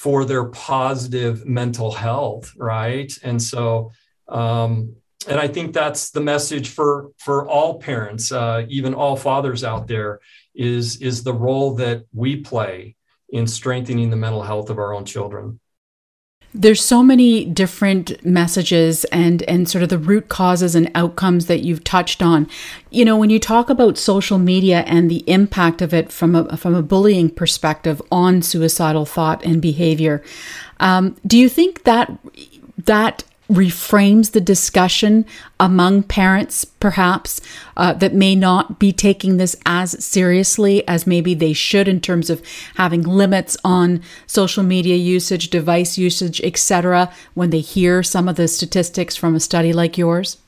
for 0.00 0.24
their 0.24 0.46
positive 0.46 1.44
mental 1.44 1.92
health, 1.92 2.54
right? 2.56 3.12
And 3.22 3.40
so, 3.42 3.92
um, 4.28 4.96
and 5.28 5.38
I 5.38 5.46
think 5.46 5.74
that's 5.74 6.10
the 6.10 6.22
message 6.22 6.70
for 6.70 7.10
for 7.18 7.46
all 7.46 7.78
parents, 7.78 8.32
uh, 8.32 8.64
even 8.70 8.94
all 8.94 9.14
fathers 9.14 9.62
out 9.62 9.88
there, 9.88 10.20
is 10.54 11.02
is 11.02 11.22
the 11.22 11.34
role 11.34 11.74
that 11.74 12.06
we 12.14 12.36
play 12.36 12.96
in 13.28 13.46
strengthening 13.46 14.08
the 14.08 14.16
mental 14.16 14.42
health 14.42 14.70
of 14.70 14.78
our 14.78 14.94
own 14.94 15.04
children 15.04 15.60
there's 16.52 16.84
so 16.84 17.02
many 17.02 17.44
different 17.44 18.24
messages 18.24 19.04
and 19.06 19.42
and 19.42 19.68
sort 19.68 19.82
of 19.82 19.88
the 19.88 19.98
root 19.98 20.28
causes 20.28 20.74
and 20.74 20.90
outcomes 20.94 21.46
that 21.46 21.60
you've 21.60 21.84
touched 21.84 22.22
on. 22.22 22.48
You 22.90 23.04
know 23.04 23.16
when 23.16 23.30
you 23.30 23.38
talk 23.38 23.70
about 23.70 23.98
social 23.98 24.38
media 24.38 24.80
and 24.86 25.10
the 25.10 25.24
impact 25.28 25.82
of 25.82 25.94
it 25.94 26.10
from 26.10 26.34
a 26.34 26.56
from 26.56 26.74
a 26.74 26.82
bullying 26.82 27.30
perspective 27.30 28.02
on 28.10 28.42
suicidal 28.42 29.06
thought 29.06 29.44
and 29.44 29.62
behavior 29.62 30.22
um, 30.80 31.16
do 31.26 31.38
you 31.38 31.48
think 31.48 31.84
that 31.84 32.10
that 32.78 33.24
reframes 33.50 34.30
the 34.30 34.40
discussion 34.40 35.26
among 35.58 36.04
parents, 36.04 36.64
perhaps, 36.64 37.40
uh, 37.76 37.92
that 37.94 38.14
may 38.14 38.34
not 38.36 38.78
be 38.78 38.92
taking 38.92 39.36
this 39.36 39.56
as 39.66 40.02
seriously 40.02 40.86
as 40.86 41.06
maybe 41.06 41.34
they 41.34 41.52
should 41.52 41.88
in 41.88 42.00
terms 42.00 42.30
of 42.30 42.42
having 42.76 43.02
limits 43.02 43.56
on 43.64 44.02
social 44.26 44.62
media 44.62 44.94
usage, 44.94 45.50
device 45.50 45.98
usage, 45.98 46.40
etc., 46.42 47.12
when 47.34 47.50
they 47.50 47.60
hear 47.60 48.02
some 48.02 48.28
of 48.28 48.36
the 48.36 48.46
statistics 48.46 49.16
from 49.16 49.34
a 49.34 49.40
study 49.40 49.72
like 49.72 49.98
yours? 49.98 50.38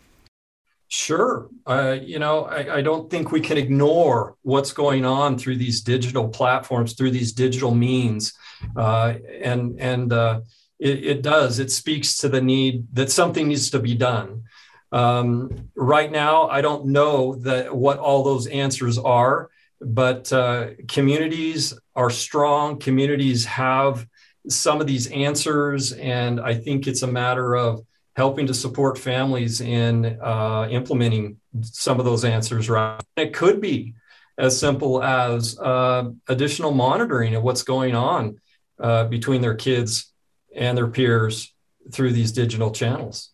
Sure. 0.86 1.48
Uh, 1.66 1.96
you 2.00 2.18
know, 2.18 2.44
I, 2.44 2.76
I, 2.76 2.82
don't 2.82 3.10
think 3.10 3.32
we 3.32 3.40
can 3.40 3.56
ignore 3.56 4.36
what's 4.42 4.74
going 4.74 5.06
on 5.06 5.38
through 5.38 5.56
these 5.56 5.80
digital 5.80 6.28
platforms, 6.28 6.92
through 6.92 7.12
these 7.12 7.32
digital 7.32 7.74
means. 7.74 8.34
Uh, 8.76 9.14
and, 9.42 9.80
and, 9.80 10.12
uh, 10.12 10.40
it, 10.82 11.04
it, 11.04 11.22
does. 11.22 11.60
It 11.60 11.70
speaks 11.70 12.16
to 12.18 12.28
the 12.28 12.40
need 12.40 12.86
that 12.94 13.10
something 13.10 13.46
needs 13.48 13.70
to 13.70 13.78
be 13.78 13.94
done. 13.94 14.42
Um, 14.90 15.70
right 15.76 16.10
now, 16.10 16.48
I 16.48 16.60
don't 16.60 16.86
know 16.86 17.36
that 17.36 17.74
what 17.74 17.98
all 17.98 18.24
those 18.24 18.48
answers 18.48 18.98
are, 18.98 19.50
but 19.80 20.32
uh, 20.32 20.70
communities 20.88 21.72
are 21.94 22.10
strong. 22.10 22.78
Communities 22.78 23.44
have 23.44 24.06
some 24.48 24.80
of 24.80 24.88
these 24.88 25.06
answers, 25.06 25.92
and 25.92 26.40
I 26.40 26.54
think 26.54 26.88
it's 26.88 27.02
a 27.02 27.06
matter 27.06 27.54
of 27.54 27.86
helping 28.16 28.48
to 28.48 28.54
support 28.54 28.98
families 28.98 29.60
in 29.60 30.18
uh, 30.20 30.66
implementing 30.68 31.38
some 31.62 32.00
of 32.00 32.04
those 32.04 32.24
answers. 32.24 32.68
Right, 32.68 33.00
it 33.16 33.32
could 33.32 33.60
be 33.60 33.94
as 34.36 34.58
simple 34.58 35.02
as 35.02 35.58
uh, 35.60 36.10
additional 36.26 36.72
monitoring 36.72 37.36
of 37.36 37.44
what's 37.44 37.62
going 37.62 37.94
on 37.94 38.40
uh, 38.80 39.04
between 39.04 39.40
their 39.40 39.54
kids 39.54 40.11
and 40.54 40.76
their 40.76 40.86
peers 40.86 41.52
through 41.92 42.12
these 42.12 42.32
digital 42.32 42.70
channels. 42.70 43.30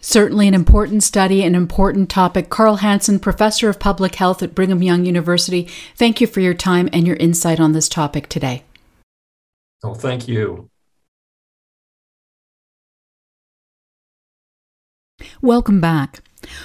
Certainly 0.00 0.48
an 0.48 0.54
important 0.54 1.02
study, 1.02 1.42
an 1.42 1.54
important 1.54 2.08
topic. 2.08 2.48
Carl 2.48 2.76
Hanson, 2.76 3.18
Professor 3.18 3.68
of 3.68 3.78
Public 3.78 4.14
Health 4.14 4.42
at 4.42 4.54
Brigham 4.54 4.82
Young 4.82 5.04
University, 5.04 5.68
thank 5.94 6.20
you 6.20 6.26
for 6.26 6.40
your 6.40 6.54
time 6.54 6.88
and 6.92 7.06
your 7.06 7.16
insight 7.16 7.60
on 7.60 7.72
this 7.72 7.88
topic 7.88 8.28
today. 8.28 8.62
Oh, 9.82 9.94
thank 9.94 10.26
you. 10.26 10.70
Welcome 15.42 15.80
back. 15.80 16.20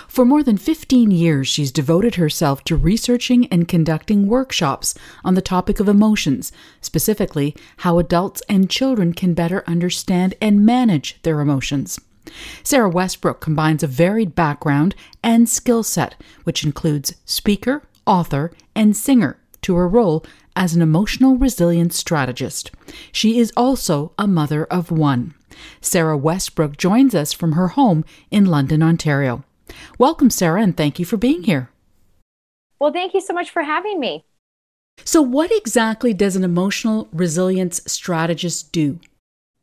For 0.07 0.25
more 0.25 0.41
than 0.41 0.57
15 0.57 1.11
years, 1.11 1.47
she's 1.47 1.71
devoted 1.71 2.15
herself 2.15 2.63
to 2.63 2.75
researching 2.75 3.45
and 3.47 3.67
conducting 3.67 4.27
workshops 4.27 4.95
on 5.23 5.35
the 5.35 5.41
topic 5.41 5.79
of 5.79 5.89
emotions, 5.89 6.51
specifically 6.81 7.55
how 7.77 7.99
adults 7.99 8.41
and 8.47 8.69
children 8.69 9.13
can 9.13 9.33
better 9.33 9.63
understand 9.67 10.33
and 10.41 10.65
manage 10.65 11.21
their 11.23 11.41
emotions. 11.41 11.99
Sarah 12.63 12.89
Westbrook 12.89 13.41
combines 13.41 13.83
a 13.83 13.87
varied 13.87 14.33
background 14.33 14.95
and 15.21 15.47
skill 15.47 15.83
set, 15.83 16.15
which 16.43 16.63
includes 16.63 17.15
speaker, 17.25 17.83
author, 18.05 18.51
and 18.75 18.95
singer, 18.95 19.37
to 19.61 19.75
her 19.75 19.87
role 19.87 20.25
as 20.55 20.73
an 20.75 20.81
emotional 20.81 21.37
resilience 21.37 21.97
strategist. 21.97 22.71
She 23.11 23.39
is 23.39 23.51
also 23.57 24.13
a 24.17 24.27
mother 24.27 24.65
of 24.65 24.89
one. 24.89 25.33
Sarah 25.81 26.17
Westbrook 26.17 26.77
joins 26.77 27.15
us 27.15 27.33
from 27.33 27.53
her 27.53 27.69
home 27.69 28.05
in 28.31 28.45
London, 28.45 28.81
Ontario. 28.83 29.43
Welcome, 29.97 30.29
Sarah, 30.29 30.61
and 30.61 30.75
thank 30.75 30.99
you 30.99 31.05
for 31.05 31.17
being 31.17 31.43
here. 31.43 31.69
Well, 32.79 32.91
thank 32.91 33.13
you 33.13 33.21
so 33.21 33.33
much 33.33 33.49
for 33.49 33.63
having 33.63 33.99
me. 33.99 34.25
So, 35.03 35.21
what 35.21 35.51
exactly 35.51 36.13
does 36.13 36.35
an 36.35 36.43
emotional 36.43 37.07
resilience 37.11 37.81
strategist 37.85 38.71
do? 38.71 38.99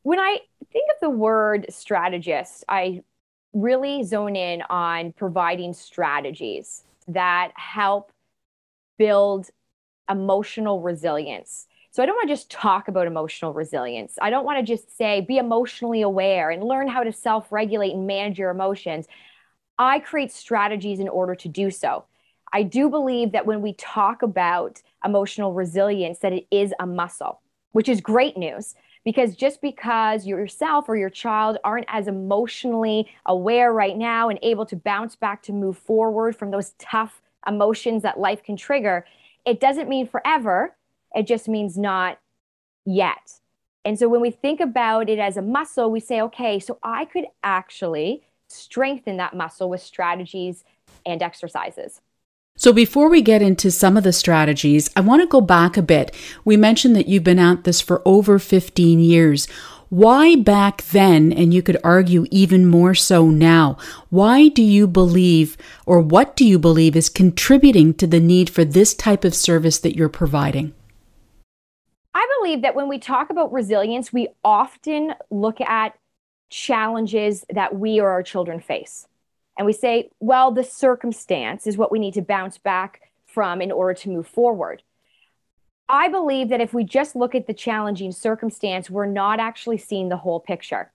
When 0.02 0.18
I 0.18 0.38
think 0.72 0.90
of 0.90 0.96
the 1.00 1.10
word 1.10 1.66
strategist, 1.70 2.64
I 2.68 3.02
really 3.52 4.02
zone 4.02 4.36
in 4.36 4.62
on 4.70 5.12
providing 5.12 5.72
strategies 5.72 6.84
that 7.08 7.52
help 7.54 8.12
build 8.98 9.50
emotional 10.10 10.80
resilience. 10.80 11.66
So 11.92 12.02
I 12.02 12.06
don't 12.06 12.16
want 12.16 12.28
to 12.28 12.34
just 12.34 12.50
talk 12.50 12.88
about 12.88 13.06
emotional 13.06 13.52
resilience. 13.52 14.18
I 14.20 14.30
don't 14.30 14.46
want 14.46 14.58
to 14.58 14.64
just 14.64 14.96
say 14.96 15.20
be 15.20 15.36
emotionally 15.36 16.00
aware 16.00 16.50
and 16.50 16.64
learn 16.64 16.88
how 16.88 17.04
to 17.04 17.12
self 17.12 17.52
regulate 17.52 17.92
and 17.92 18.06
manage 18.06 18.38
your 18.38 18.50
emotions. 18.50 19.06
I 19.78 19.98
create 19.98 20.32
strategies 20.32 21.00
in 21.00 21.08
order 21.08 21.34
to 21.34 21.48
do 21.48 21.70
so. 21.70 22.06
I 22.50 22.62
do 22.62 22.88
believe 22.88 23.32
that 23.32 23.44
when 23.44 23.60
we 23.60 23.74
talk 23.74 24.22
about 24.22 24.80
emotional 25.04 25.52
resilience 25.52 26.20
that 26.20 26.32
it 26.32 26.46
is 26.50 26.72
a 26.80 26.86
muscle, 26.86 27.42
which 27.72 27.90
is 27.90 28.00
great 28.00 28.38
news 28.38 28.74
because 29.04 29.36
just 29.36 29.60
because 29.60 30.26
yourself 30.26 30.88
or 30.88 30.96
your 30.96 31.10
child 31.10 31.58
aren't 31.62 31.86
as 31.88 32.08
emotionally 32.08 33.10
aware 33.26 33.72
right 33.72 33.98
now 33.98 34.30
and 34.30 34.38
able 34.42 34.64
to 34.64 34.76
bounce 34.76 35.14
back 35.14 35.42
to 35.42 35.52
move 35.52 35.76
forward 35.76 36.36
from 36.36 36.50
those 36.50 36.72
tough 36.78 37.20
emotions 37.46 38.02
that 38.02 38.18
life 38.18 38.42
can 38.42 38.56
trigger, 38.56 39.04
it 39.44 39.60
doesn't 39.60 39.88
mean 39.88 40.06
forever. 40.06 40.74
It 41.14 41.26
just 41.26 41.48
means 41.48 41.76
not 41.76 42.18
yet. 42.84 43.40
And 43.84 43.98
so 43.98 44.08
when 44.08 44.20
we 44.20 44.30
think 44.30 44.60
about 44.60 45.08
it 45.08 45.18
as 45.18 45.36
a 45.36 45.42
muscle, 45.42 45.90
we 45.90 46.00
say, 46.00 46.20
okay, 46.22 46.60
so 46.60 46.78
I 46.82 47.04
could 47.04 47.26
actually 47.42 48.22
strengthen 48.48 49.16
that 49.16 49.34
muscle 49.34 49.68
with 49.68 49.82
strategies 49.82 50.64
and 51.04 51.22
exercises. 51.22 52.00
So, 52.54 52.72
before 52.72 53.08
we 53.08 53.22
get 53.22 53.40
into 53.40 53.70
some 53.70 53.96
of 53.96 54.04
the 54.04 54.12
strategies, 54.12 54.90
I 54.94 55.00
want 55.00 55.22
to 55.22 55.26
go 55.26 55.40
back 55.40 55.78
a 55.78 55.82
bit. 55.82 56.14
We 56.44 56.58
mentioned 56.58 56.94
that 56.96 57.08
you've 57.08 57.24
been 57.24 57.38
at 57.38 57.64
this 57.64 57.80
for 57.80 58.02
over 58.04 58.38
15 58.38 59.00
years. 59.00 59.46
Why 59.88 60.36
back 60.36 60.82
then, 60.84 61.32
and 61.32 61.52
you 61.52 61.62
could 61.62 61.78
argue 61.82 62.26
even 62.30 62.66
more 62.66 62.94
so 62.94 63.28
now, 63.28 63.78
why 64.10 64.48
do 64.48 64.62
you 64.62 64.86
believe, 64.86 65.56
or 65.86 66.00
what 66.00 66.36
do 66.36 66.46
you 66.46 66.58
believe 66.58 66.94
is 66.94 67.08
contributing 67.08 67.94
to 67.94 68.06
the 68.06 68.20
need 68.20 68.48
for 68.48 68.64
this 68.64 68.94
type 68.94 69.24
of 69.24 69.34
service 69.34 69.78
that 69.78 69.96
you're 69.96 70.08
providing? 70.08 70.74
I 72.14 72.26
believe 72.38 72.62
that 72.62 72.74
when 72.74 72.88
we 72.88 72.98
talk 72.98 73.30
about 73.30 73.52
resilience, 73.52 74.12
we 74.12 74.28
often 74.44 75.14
look 75.30 75.60
at 75.60 75.94
challenges 76.50 77.44
that 77.50 77.74
we 77.74 78.00
or 78.00 78.10
our 78.10 78.22
children 78.22 78.60
face 78.60 79.06
and 79.56 79.66
we 79.66 79.72
say, 79.72 80.10
well, 80.20 80.50
the 80.50 80.64
circumstance 80.64 81.66
is 81.66 81.76
what 81.76 81.92
we 81.92 81.98
need 81.98 82.14
to 82.14 82.22
bounce 82.22 82.58
back 82.58 83.00
from 83.26 83.60
in 83.60 83.70
order 83.70 83.94
to 83.94 84.10
move 84.10 84.26
forward. 84.26 84.82
I 85.88 86.08
believe 86.08 86.48
that 86.48 86.60
if 86.60 86.72
we 86.72 86.84
just 86.84 87.14
look 87.14 87.34
at 87.34 87.46
the 87.46 87.54
challenging 87.54 88.12
circumstance, 88.12 88.88
we're 88.88 89.06
not 89.06 89.40
actually 89.40 89.78
seeing 89.78 90.08
the 90.08 90.16
whole 90.16 90.40
picture. 90.40 90.90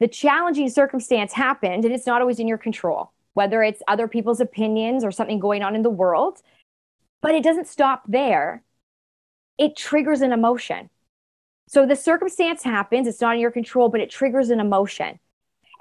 The 0.00 0.08
challenging 0.08 0.68
circumstance 0.68 1.32
happened, 1.32 1.84
and 1.84 1.94
it's 1.94 2.06
not 2.06 2.20
always 2.20 2.38
in 2.38 2.46
your 2.46 2.58
control, 2.58 3.12
whether 3.34 3.62
it's 3.62 3.82
other 3.88 4.06
people's 4.06 4.40
opinions 4.40 5.02
or 5.02 5.10
something 5.10 5.38
going 5.38 5.62
on 5.62 5.74
in 5.74 5.82
the 5.82 5.90
world. 5.90 6.40
But 7.20 7.34
it 7.34 7.42
doesn't 7.42 7.68
stop 7.68 8.02
there, 8.06 8.62
it 9.58 9.76
triggers 9.76 10.20
an 10.20 10.32
emotion. 10.32 10.88
So 11.68 11.84
the 11.84 11.96
circumstance 11.96 12.62
happens, 12.62 13.06
it's 13.06 13.20
not 13.20 13.34
in 13.34 13.40
your 13.40 13.50
control, 13.50 13.88
but 13.90 14.00
it 14.00 14.10
triggers 14.10 14.50
an 14.50 14.60
emotion. 14.60 15.18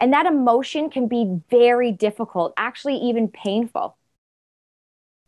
And 0.02 0.12
that 0.14 0.26
emotion 0.26 0.90
can 0.90 1.08
be 1.08 1.40
very 1.50 1.92
difficult, 1.92 2.54
actually, 2.58 2.98
even 2.98 3.30
painful. 3.30 3.98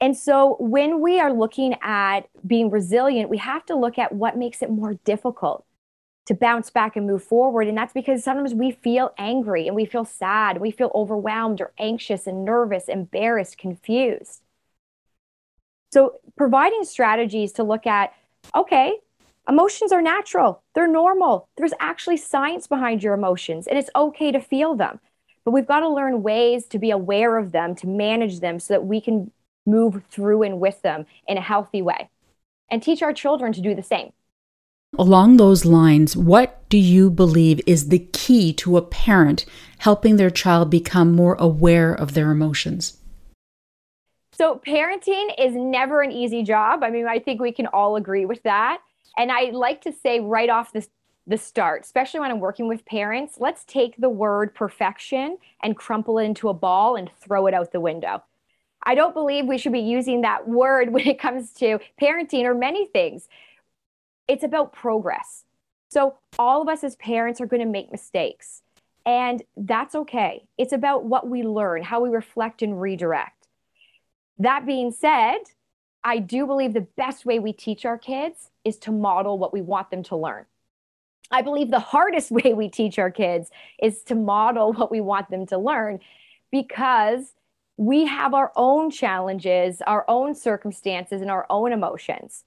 And 0.01 0.15
so 0.17 0.55
when 0.59 1.01
we 1.01 1.19
are 1.19 1.33
looking 1.33 1.75
at 1.81 2.21
being 2.45 2.69
resilient, 2.69 3.29
we 3.29 3.37
have 3.37 3.65
to 3.65 3.75
look 3.75 3.97
at 3.97 4.13
what 4.13 4.37
makes 4.37 4.61
it 4.61 4.69
more 4.69 4.93
difficult 5.03 5.65
to 6.27 6.35
bounce 6.35 6.69
back 6.69 6.95
and 6.95 7.07
move 7.07 7.23
forward. 7.23 7.67
And 7.67 7.77
that's 7.77 7.93
because 7.93 8.23
sometimes 8.23 8.53
we 8.53 8.71
feel 8.71 9.13
angry 9.17 9.67
and 9.67 9.75
we 9.75 9.85
feel 9.85 10.05
sad, 10.05 10.61
we 10.61 10.71
feel 10.71 10.91
overwhelmed 10.93 11.59
or 11.59 11.73
anxious 11.79 12.27
and 12.27 12.45
nervous, 12.45 12.87
embarrassed, 12.87 13.57
confused. 13.57 14.41
So 15.91 16.19
providing 16.37 16.83
strategies 16.83 17.51
to 17.53 17.63
look 17.63 17.87
at, 17.87 18.13
okay, 18.55 18.93
Emotions 19.49 19.91
are 19.91 20.01
natural, 20.01 20.61
they're 20.75 20.87
normal. 20.87 21.49
There's 21.57 21.73
actually 21.79 22.17
science 22.17 22.67
behind 22.67 23.01
your 23.01 23.15
emotions, 23.15 23.65
and 23.65 23.79
it's 23.79 23.89
okay 23.95 24.31
to 24.31 24.39
feel 24.39 24.75
them. 24.75 24.99
But 25.43 25.51
we've 25.51 25.65
got 25.65 25.79
to 25.79 25.89
learn 25.89 26.21
ways 26.21 26.67
to 26.67 26.77
be 26.77 26.91
aware 26.91 27.35
of 27.35 27.51
them, 27.51 27.73
to 27.77 27.87
manage 27.87 28.41
them 28.41 28.59
so 28.59 28.75
that 28.75 28.85
we 28.85 29.01
can 29.01 29.31
move 29.65 30.03
through 30.11 30.43
and 30.43 30.59
with 30.59 30.83
them 30.83 31.07
in 31.27 31.37
a 31.37 31.41
healthy 31.41 31.81
way 31.81 32.09
and 32.69 32.83
teach 32.83 33.01
our 33.01 33.11
children 33.11 33.51
to 33.53 33.61
do 33.61 33.73
the 33.73 33.81
same. 33.81 34.13
Along 34.99 35.37
those 35.37 35.65
lines, 35.65 36.15
what 36.15 36.69
do 36.69 36.77
you 36.77 37.09
believe 37.09 37.59
is 37.65 37.89
the 37.89 38.07
key 38.13 38.53
to 38.53 38.77
a 38.77 38.83
parent 38.83 39.45
helping 39.79 40.17
their 40.17 40.29
child 40.29 40.69
become 40.69 41.15
more 41.15 41.35
aware 41.39 41.91
of 41.91 42.13
their 42.13 42.29
emotions? 42.29 42.98
So, 44.39 44.61
parenting 44.65 45.33
is 45.37 45.53
never 45.53 46.01
an 46.01 46.13
easy 46.13 46.43
job. 46.43 46.81
I 46.81 46.91
mean, 46.91 47.05
I 47.05 47.19
think 47.19 47.41
we 47.41 47.51
can 47.51 47.67
all 47.67 47.97
agree 47.97 48.23
with 48.23 48.41
that. 48.43 48.79
And 49.17 49.33
I 49.33 49.49
like 49.49 49.81
to 49.81 49.91
say 49.91 50.21
right 50.21 50.49
off 50.49 50.71
the, 50.71 50.87
the 51.27 51.35
start, 51.35 51.81
especially 51.81 52.21
when 52.21 52.31
I'm 52.31 52.39
working 52.39 52.69
with 52.69 52.85
parents, 52.85 53.35
let's 53.39 53.65
take 53.65 53.97
the 53.97 54.09
word 54.09 54.55
perfection 54.55 55.39
and 55.61 55.75
crumple 55.75 56.19
it 56.19 56.23
into 56.23 56.47
a 56.47 56.53
ball 56.53 56.95
and 56.95 57.11
throw 57.19 57.47
it 57.47 57.53
out 57.53 57.73
the 57.73 57.81
window. 57.81 58.23
I 58.81 58.95
don't 58.95 59.13
believe 59.13 59.45
we 59.45 59.57
should 59.57 59.73
be 59.73 59.81
using 59.81 60.21
that 60.21 60.47
word 60.47 60.89
when 60.93 61.05
it 61.05 61.19
comes 61.19 61.51
to 61.55 61.79
parenting 62.01 62.45
or 62.45 62.55
many 62.55 62.85
things. 62.85 63.27
It's 64.29 64.45
about 64.45 64.71
progress. 64.71 65.43
So, 65.89 66.15
all 66.37 66.61
of 66.61 66.69
us 66.69 66.85
as 66.85 66.95
parents 66.95 67.41
are 67.41 67.45
going 67.45 67.59
to 67.59 67.69
make 67.69 67.91
mistakes, 67.91 68.61
and 69.05 69.43
that's 69.57 69.95
okay. 69.95 70.47
It's 70.57 70.71
about 70.71 71.03
what 71.03 71.27
we 71.27 71.43
learn, 71.43 71.83
how 71.83 71.99
we 71.99 72.07
reflect 72.07 72.61
and 72.61 72.79
redirect. 72.79 73.38
That 74.39 74.65
being 74.65 74.91
said, 74.91 75.37
I 76.03 76.19
do 76.19 76.47
believe 76.47 76.73
the 76.73 76.81
best 76.81 77.25
way 77.25 77.39
we 77.39 77.51
teach 77.51 77.85
our 77.85 77.97
kids 77.97 78.51
is 78.63 78.77
to 78.79 78.91
model 78.91 79.37
what 79.37 79.53
we 79.53 79.61
want 79.61 79.91
them 79.91 80.03
to 80.03 80.15
learn. 80.15 80.45
I 81.29 81.41
believe 81.41 81.69
the 81.69 81.79
hardest 81.79 82.31
way 82.31 82.53
we 82.53 82.69
teach 82.69 82.97
our 82.97 83.11
kids 83.11 83.51
is 83.81 84.01
to 84.03 84.15
model 84.15 84.73
what 84.73 84.91
we 84.91 85.01
want 85.01 85.29
them 85.29 85.45
to 85.47 85.57
learn 85.57 85.99
because 86.51 87.33
we 87.77 88.05
have 88.05 88.33
our 88.33 88.51
own 88.55 88.91
challenges, 88.91 89.81
our 89.87 90.03
own 90.07 90.35
circumstances, 90.35 91.21
and 91.21 91.31
our 91.31 91.45
own 91.49 91.71
emotions. 91.71 92.43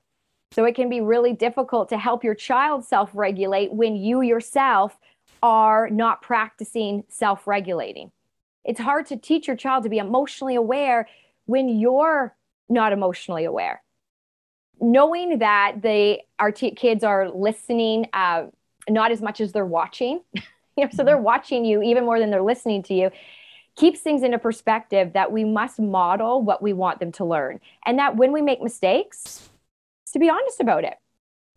So 0.52 0.64
it 0.64 0.74
can 0.74 0.90
be 0.90 1.00
really 1.00 1.32
difficult 1.32 1.88
to 1.88 1.98
help 1.98 2.22
your 2.22 2.34
child 2.34 2.84
self 2.84 3.10
regulate 3.14 3.72
when 3.72 3.96
you 3.96 4.20
yourself 4.20 4.98
are 5.42 5.88
not 5.88 6.20
practicing 6.20 7.04
self 7.08 7.46
regulating. 7.46 8.12
It's 8.64 8.80
hard 8.80 9.06
to 9.06 9.16
teach 9.16 9.46
your 9.46 9.56
child 9.56 9.84
to 9.84 9.88
be 9.88 9.98
emotionally 9.98 10.54
aware 10.54 11.08
when 11.46 11.68
you're 11.68 12.36
not 12.68 12.92
emotionally 12.92 13.44
aware. 13.44 13.82
Knowing 14.80 15.38
that 15.38 15.76
they 15.82 16.24
our 16.38 16.50
t- 16.50 16.72
kids 16.72 17.04
are 17.04 17.30
listening, 17.30 18.06
uh, 18.12 18.46
not 18.88 19.12
as 19.12 19.22
much 19.22 19.40
as 19.40 19.52
they're 19.52 19.66
watching, 19.66 20.20
you 20.34 20.84
know, 20.84 20.88
so 20.92 21.04
they're 21.04 21.18
watching 21.18 21.64
you 21.64 21.82
even 21.82 22.04
more 22.04 22.18
than 22.18 22.30
they're 22.30 22.42
listening 22.42 22.82
to 22.84 22.94
you, 22.94 23.10
keeps 23.76 24.00
things 24.00 24.22
into 24.22 24.38
perspective. 24.38 25.12
That 25.12 25.30
we 25.30 25.44
must 25.44 25.78
model 25.78 26.42
what 26.42 26.62
we 26.62 26.72
want 26.72 26.98
them 26.98 27.12
to 27.12 27.24
learn, 27.24 27.60
and 27.86 27.98
that 27.98 28.16
when 28.16 28.32
we 28.32 28.42
make 28.42 28.62
mistakes, 28.62 29.48
to 30.12 30.18
be 30.18 30.28
honest 30.28 30.60
about 30.60 30.84
it, 30.84 30.94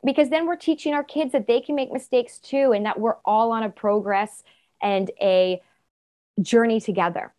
because 0.04 0.30
then 0.30 0.45
we're 0.45 0.56
teaching 0.56 0.93
our 0.93 1.04
kids 1.04 1.32
that 1.32 1.48
they 1.48 1.62
can 1.62 1.76
make 1.76 1.91
mistakes 1.91 2.38
too, 2.38 2.74
and 2.74 2.86
that 2.86 3.00
we're 3.00 3.17
all 3.26 3.52
on 3.52 3.63
a 3.63 3.69
progress 3.69 4.43
and 4.82 5.10
a 5.19 5.62
journey 6.41 6.80
together. 6.80 7.34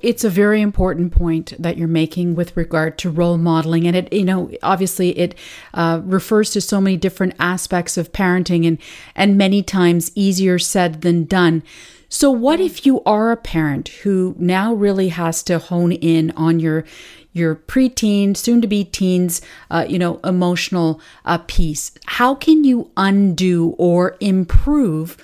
It's 0.00 0.22
a 0.22 0.30
very 0.30 0.60
important 0.60 1.10
point 1.10 1.54
that 1.58 1.76
you're 1.76 1.88
making 1.88 2.36
with 2.36 2.56
regard 2.56 2.98
to 2.98 3.10
role 3.10 3.36
modeling. 3.36 3.84
And 3.84 3.96
it, 3.96 4.12
you 4.12 4.22
know, 4.22 4.48
obviously 4.62 5.10
it 5.18 5.34
uh, 5.74 6.02
refers 6.04 6.52
to 6.52 6.60
so 6.60 6.80
many 6.80 6.96
different 6.96 7.34
aspects 7.40 7.96
of 7.96 8.12
parenting 8.12 8.64
and, 8.64 8.78
and 9.16 9.36
many 9.36 9.60
times 9.60 10.12
easier 10.14 10.56
said 10.56 11.02
than 11.02 11.24
done. 11.24 11.64
So, 12.08 12.30
what 12.30 12.60
if 12.60 12.86
you 12.86 13.02
are 13.02 13.32
a 13.32 13.36
parent 13.36 13.88
who 13.88 14.36
now 14.38 14.72
really 14.72 15.08
has 15.08 15.42
to 15.42 15.58
hone 15.58 15.90
in 15.90 16.30
on 16.36 16.60
your 16.60 16.84
your 17.32 17.56
preteen, 17.56 18.36
soon 18.36 18.60
to 18.60 18.68
be 18.68 18.84
teens, 18.84 19.42
uh, 19.68 19.84
you 19.88 19.98
know, 19.98 20.20
emotional 20.22 21.00
uh, 21.24 21.38
piece? 21.48 21.90
How 22.06 22.36
can 22.36 22.62
you 22.62 22.92
undo 22.96 23.74
or 23.78 24.16
improve 24.20 25.16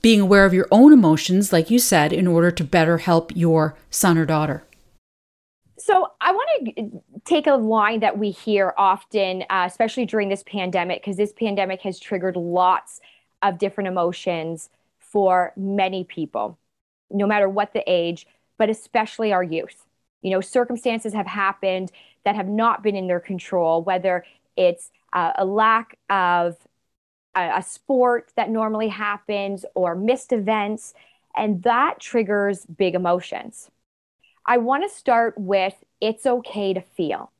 being 0.00 0.20
aware 0.20 0.44
of 0.44 0.54
your 0.54 0.68
own 0.70 0.92
emotions, 0.92 1.52
like 1.52 1.70
you 1.70 1.78
said, 1.78 2.12
in 2.12 2.26
order 2.26 2.50
to 2.50 2.64
better 2.64 2.98
help 2.98 3.34
your 3.34 3.76
son 3.90 4.18
or 4.18 4.24
daughter? 4.24 4.64
So, 5.78 6.08
I 6.20 6.32
want 6.32 6.76
to 6.76 7.02
take 7.24 7.46
a 7.46 7.54
line 7.54 8.00
that 8.00 8.18
we 8.18 8.30
hear 8.30 8.74
often, 8.76 9.42
uh, 9.48 9.64
especially 9.66 10.06
during 10.06 10.28
this 10.28 10.42
pandemic, 10.42 11.00
because 11.00 11.16
this 11.16 11.32
pandemic 11.32 11.80
has 11.82 11.98
triggered 11.98 12.36
lots 12.36 13.00
of 13.42 13.58
different 13.58 13.88
emotions 13.88 14.70
for 14.98 15.52
many 15.56 16.04
people, 16.04 16.58
no 17.10 17.26
matter 17.26 17.48
what 17.48 17.72
the 17.72 17.82
age, 17.86 18.26
but 18.58 18.68
especially 18.68 19.32
our 19.32 19.42
youth. 19.42 19.86
You 20.20 20.30
know, 20.32 20.40
circumstances 20.40 21.14
have 21.14 21.26
happened 21.26 21.92
that 22.24 22.34
have 22.34 22.48
not 22.48 22.82
been 22.82 22.96
in 22.96 23.06
their 23.06 23.20
control, 23.20 23.82
whether 23.82 24.24
it's 24.56 24.90
uh, 25.12 25.32
a 25.36 25.44
lack 25.44 25.96
of 26.10 26.56
a, 27.38 27.58
a 27.58 27.62
sport 27.62 28.32
that 28.36 28.50
normally 28.50 28.88
happens 28.88 29.64
or 29.74 29.94
missed 29.94 30.32
events, 30.32 30.94
and 31.36 31.62
that 31.62 32.00
triggers 32.00 32.66
big 32.66 32.94
emotions. 32.94 33.70
I 34.44 34.58
want 34.58 34.82
to 34.82 34.96
start 34.96 35.34
with 35.36 35.74
it's 36.00 36.26
okay 36.26 36.72
to 36.74 36.80
feel. 36.80 37.32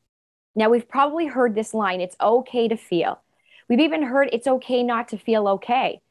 Now, 0.55 0.69
we've 0.69 0.87
probably 0.87 1.27
heard 1.27 1.55
this 1.55 1.73
line 1.73 2.01
it's 2.01 2.15
okay 2.21 2.67
to 2.67 2.75
feel. 2.75 3.21
We've 3.67 3.79
even 3.79 4.03
heard 4.03 4.29
it's 4.31 4.47
okay 4.47 4.83
not 4.83 5.07
to 5.09 5.17
feel 5.17 5.47
okay. 5.47 6.01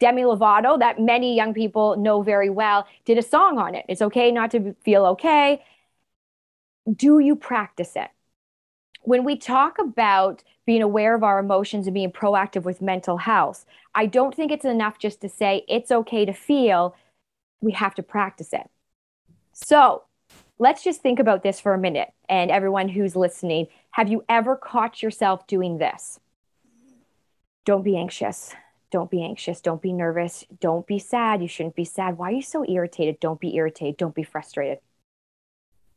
Demi 0.00 0.22
Lovato, 0.22 0.78
that 0.78 1.00
many 1.00 1.36
young 1.36 1.54
people 1.54 1.96
know 1.96 2.22
very 2.22 2.50
well, 2.50 2.86
did 3.04 3.18
a 3.18 3.22
song 3.22 3.58
on 3.58 3.74
it. 3.74 3.86
It's 3.88 4.02
okay 4.02 4.30
not 4.30 4.50
to 4.50 4.74
feel 4.84 5.06
okay. 5.06 5.64
Do 6.92 7.18
you 7.18 7.36
practice 7.36 7.92
it? 7.96 8.10
When 9.04 9.22
we 9.22 9.36
talk 9.36 9.78
about 9.78 10.42
being 10.66 10.82
aware 10.82 11.14
of 11.14 11.22
our 11.22 11.38
emotions 11.38 11.86
and 11.86 11.94
being 11.94 12.10
proactive 12.10 12.62
with 12.62 12.80
mental 12.80 13.18
health, 13.18 13.66
I 13.94 14.06
don't 14.06 14.34
think 14.34 14.50
it's 14.50 14.64
enough 14.64 14.98
just 14.98 15.20
to 15.20 15.28
say 15.28 15.64
it's 15.68 15.92
okay 15.92 16.24
to 16.24 16.32
feel. 16.32 16.96
We 17.60 17.72
have 17.72 17.94
to 17.96 18.02
practice 18.02 18.52
it. 18.52 18.68
So 19.52 20.04
let's 20.58 20.82
just 20.82 21.02
think 21.02 21.18
about 21.18 21.42
this 21.42 21.60
for 21.60 21.74
a 21.74 21.78
minute. 21.78 22.12
And 22.28 22.50
everyone 22.50 22.88
who's 22.88 23.14
listening, 23.14 23.66
have 23.90 24.08
you 24.08 24.24
ever 24.28 24.56
caught 24.56 25.02
yourself 25.02 25.46
doing 25.46 25.76
this? 25.76 26.18
Don't 27.66 27.84
be 27.84 27.96
anxious. 27.98 28.54
Don't 28.90 29.10
be 29.10 29.22
anxious. 29.22 29.60
Don't 29.60 29.82
be 29.82 29.92
nervous. 29.92 30.44
Don't 30.60 30.86
be 30.86 30.98
sad. 30.98 31.42
You 31.42 31.48
shouldn't 31.48 31.76
be 31.76 31.84
sad. 31.84 32.16
Why 32.16 32.30
are 32.30 32.34
you 32.34 32.42
so 32.42 32.64
irritated? 32.66 33.20
Don't 33.20 33.40
be 33.40 33.56
irritated. 33.56 33.98
Don't 33.98 34.14
be 34.14 34.22
frustrated. 34.22 34.78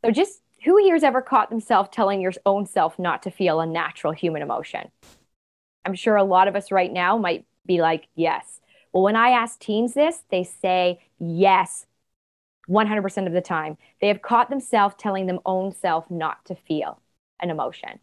So, 0.04 0.12
just 0.12 0.42
who 0.64 0.78
here's 0.78 1.04
ever 1.04 1.22
caught 1.22 1.50
themselves 1.50 1.90
telling 1.92 2.22
your 2.22 2.34
own 2.46 2.66
self 2.66 2.98
not 2.98 3.24
to 3.24 3.32
feel 3.32 3.60
a 3.60 3.66
natural 3.66 4.14
human 4.14 4.42
emotion? 4.42 4.92
I'm 5.86 5.96
sure 5.96 6.16
a 6.16 6.24
lot 6.24 6.48
of 6.48 6.56
us 6.56 6.72
right 6.72 6.92
now 6.92 7.18
might 7.18 7.46
be 7.66 7.82
like, 7.82 8.08
yes. 8.16 8.60
Well, 8.92 9.04
when 9.04 9.16
I 9.16 9.30
ask 9.30 9.60
teens 9.60 9.94
this, 9.94 10.24
they 10.30 10.44
say 10.44 11.00
yes 11.20 11.86
100% 12.68 13.28
of 13.28 13.34
the 13.34 13.42
time. 13.42 13.78
They 14.02 14.08
have 14.08 14.22
caught 14.22 14.50
themselves 14.50 14.96
telling 14.98 15.26
them 15.26 15.40
own 15.46 15.72
self 15.72 16.10
not 16.12 16.44
to 16.46 16.56
feel 16.56 17.00
an 17.42 17.50
emotion. 17.50 18.00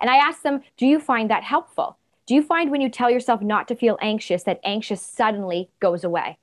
And 0.00 0.10
I 0.10 0.16
ask 0.16 0.42
them, 0.42 0.62
do 0.76 0.86
you 0.86 0.98
find 0.98 1.30
that 1.30 1.44
helpful? 1.44 1.98
Do 2.26 2.34
you 2.34 2.42
find 2.42 2.70
when 2.70 2.80
you 2.80 2.88
tell 2.88 3.10
yourself 3.10 3.42
not 3.42 3.68
to 3.68 3.74
feel 3.74 3.98
anxious 4.00 4.44
that 4.44 4.60
anxious 4.64 5.02
suddenly 5.02 5.70
goes 5.80 6.04
away? 6.04 6.38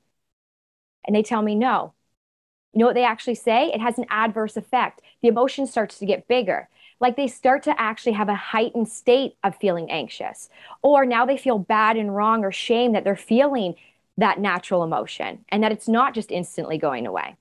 And 1.06 1.16
they 1.16 1.24
tell 1.24 1.42
me 1.42 1.56
no. 1.56 1.94
You 2.74 2.80
know 2.80 2.86
what 2.86 2.96
they 2.96 3.04
actually 3.04 3.36
say? 3.36 3.72
It 3.74 3.82
has 3.82 3.98
an 3.98 4.06
adverse 4.10 4.58
effect. 4.58 5.02
The 5.22 5.28
emotion 5.28 5.66
starts 5.68 5.98
to 6.00 6.06
get 6.06 6.28
bigger. 6.28 6.70
Like 7.00 7.16
they 7.16 7.28
start 7.28 7.64
to 7.64 7.80
actually 7.80 8.14
have 8.14 8.30
a 8.30 8.36
heightened 8.36 8.90
state 8.90 9.36
of 9.44 9.56
feeling 9.56 9.90
anxious. 9.92 10.50
Or 10.82 11.06
now 11.06 11.26
they 11.26 11.38
feel 11.38 11.60
bad 11.60 11.96
and 11.98 12.16
wrong 12.16 12.44
or 12.44 12.52
shame 12.52 12.94
that 12.94 13.04
they're 13.04 13.16
feeling 13.16 13.76
that 14.18 14.40
natural 14.40 14.84
emotion 14.84 15.46
and 15.50 15.64
that 15.64 15.72
it's 15.72 15.88
not 15.88 16.14
just 16.14 16.32
instantly 16.32 16.78
going 16.78 17.06
away. 17.06 17.36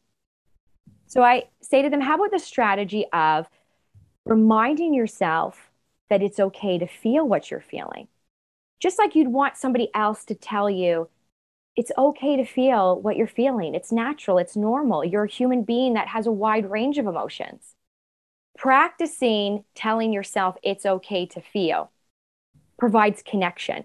So 1.06 1.22
I 1.22 1.44
say 1.60 1.82
to 1.82 1.90
them, 1.90 2.00
how 2.00 2.16
about 2.16 2.32
the 2.32 2.38
strategy 2.38 3.06
of 3.12 3.48
reminding 4.24 4.92
yourself 4.92 5.70
that 6.10 6.22
it's 6.22 6.40
okay 6.40 6.78
to 6.78 6.86
feel 6.86 7.26
what 7.26 7.50
you're 7.50 7.60
feeling? 7.60 8.08
Just 8.80 8.98
like 8.98 9.14
you'd 9.14 9.28
want 9.28 9.56
somebody 9.56 9.88
else 9.94 10.24
to 10.26 10.34
tell 10.34 10.68
you, 10.68 11.08
it's 11.76 11.92
okay 11.98 12.36
to 12.36 12.44
feel 12.44 13.00
what 13.00 13.16
you're 13.16 13.26
feeling. 13.26 13.74
It's 13.74 13.92
natural, 13.92 14.38
it's 14.38 14.56
normal. 14.56 15.04
You're 15.04 15.24
a 15.24 15.30
human 15.30 15.62
being 15.62 15.94
that 15.94 16.08
has 16.08 16.26
a 16.26 16.32
wide 16.32 16.70
range 16.70 16.98
of 16.98 17.06
emotions. 17.06 17.74
Practicing 18.56 19.64
telling 19.74 20.12
yourself 20.12 20.56
it's 20.62 20.86
okay 20.86 21.26
to 21.26 21.40
feel 21.40 21.90
provides 22.78 23.22
connection 23.22 23.84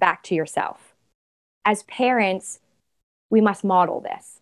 back 0.00 0.22
to 0.24 0.34
yourself. 0.34 0.94
As 1.64 1.84
parents, 1.84 2.60
we 3.30 3.40
must 3.40 3.64
model 3.64 4.00
this. 4.00 4.35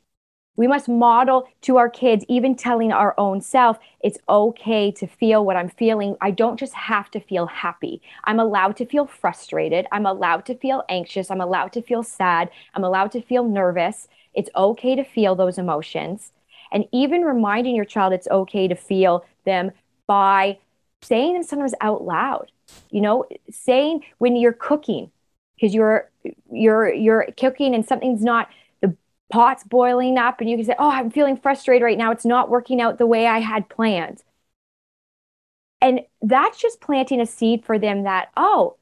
We 0.57 0.67
must 0.67 0.89
model 0.89 1.49
to 1.63 1.77
our 1.79 1.89
kids, 1.89 2.25
even 2.29 2.55
telling 2.55 2.93
our 2.93 3.15
own 3.19 3.41
self, 3.41 3.79
it's 4.01 4.19
okay 4.29 4.93
to 4.93 5.07
feel 5.07 5.45
what 5.45 5.57
I'm 5.57 5.69
feeling. 5.69 6.17
I 6.21 6.31
don't 6.31 6.59
just 6.59 6.75
have 6.75 7.11
to 7.13 7.21
feel 7.21 7.47
happy. 7.47 8.01
I'm 8.25 8.39
allowed 8.39 8.77
to 8.77 8.87
feel 8.87 9.07
frustrated. 9.07 9.87
I'm 9.91 10.07
allowed 10.07 10.47
to 10.47 10.55
feel 10.55 10.85
anxious. 10.89 11.31
I'm 11.31 11.41
allowed 11.41 11.73
to 11.73 11.83
feel 11.83 12.03
sad. 12.03 12.51
I'm 12.75 12.85
allowed 12.85 13.11
to 13.13 13.23
feel 13.23 13.45
nervous. 13.45 14.07
It's 14.33 14.51
okay 14.55 14.95
to 14.95 15.05
feel 15.05 15.35
those 15.35 15.59
emotions. 15.59 16.33
And 16.71 16.85
even 16.93 17.23
reminding 17.23 17.75
your 17.75 17.85
child 17.85 18.13
it's 18.13 18.29
okay 18.29 18.69
to 18.69 18.75
feel 18.75 19.25
them 19.45 19.73
by 20.07 20.59
saying 21.03 21.35
them 21.35 21.43
sometimes 21.43 21.75
out 21.81 22.03
loud. 22.03 22.51
You 22.91 23.01
know, 23.01 23.27
saying 23.51 24.05
when 24.19 24.37
you're 24.37 24.53
cooking, 24.53 25.11
because 25.57 25.75
you're 25.75 26.11
you're 26.51 26.93
you're 26.93 27.29
cooking 27.37 27.75
and 27.75 27.87
something's 27.87 28.23
not 28.23 28.49
pot's 29.35 29.65
boiling 29.65 30.17
up 30.17 30.41
and 30.41 30.49
you 30.49 30.57
can 30.57 30.65
say, 30.65 30.77
Oh, 30.79 30.91
I'm 30.91 31.11
feeling 31.11 31.37
frustrated 31.37 31.83
right 31.83 31.99
now. 31.99 32.13
It's 32.13 32.25
not 32.25 32.49
working 32.51 32.81
out 32.81 32.99
the 32.99 33.07
way 33.07 33.27
I 33.27 33.41
had 33.41 33.69
planned. 33.69 34.23
And 35.81 36.03
that's 36.23 36.63
just 36.63 36.81
planting 36.81 37.21
a 37.21 37.27
seed 37.27 37.65
for 37.65 37.77
them 37.77 38.05
that, 38.05 38.31
oh, 38.37 38.77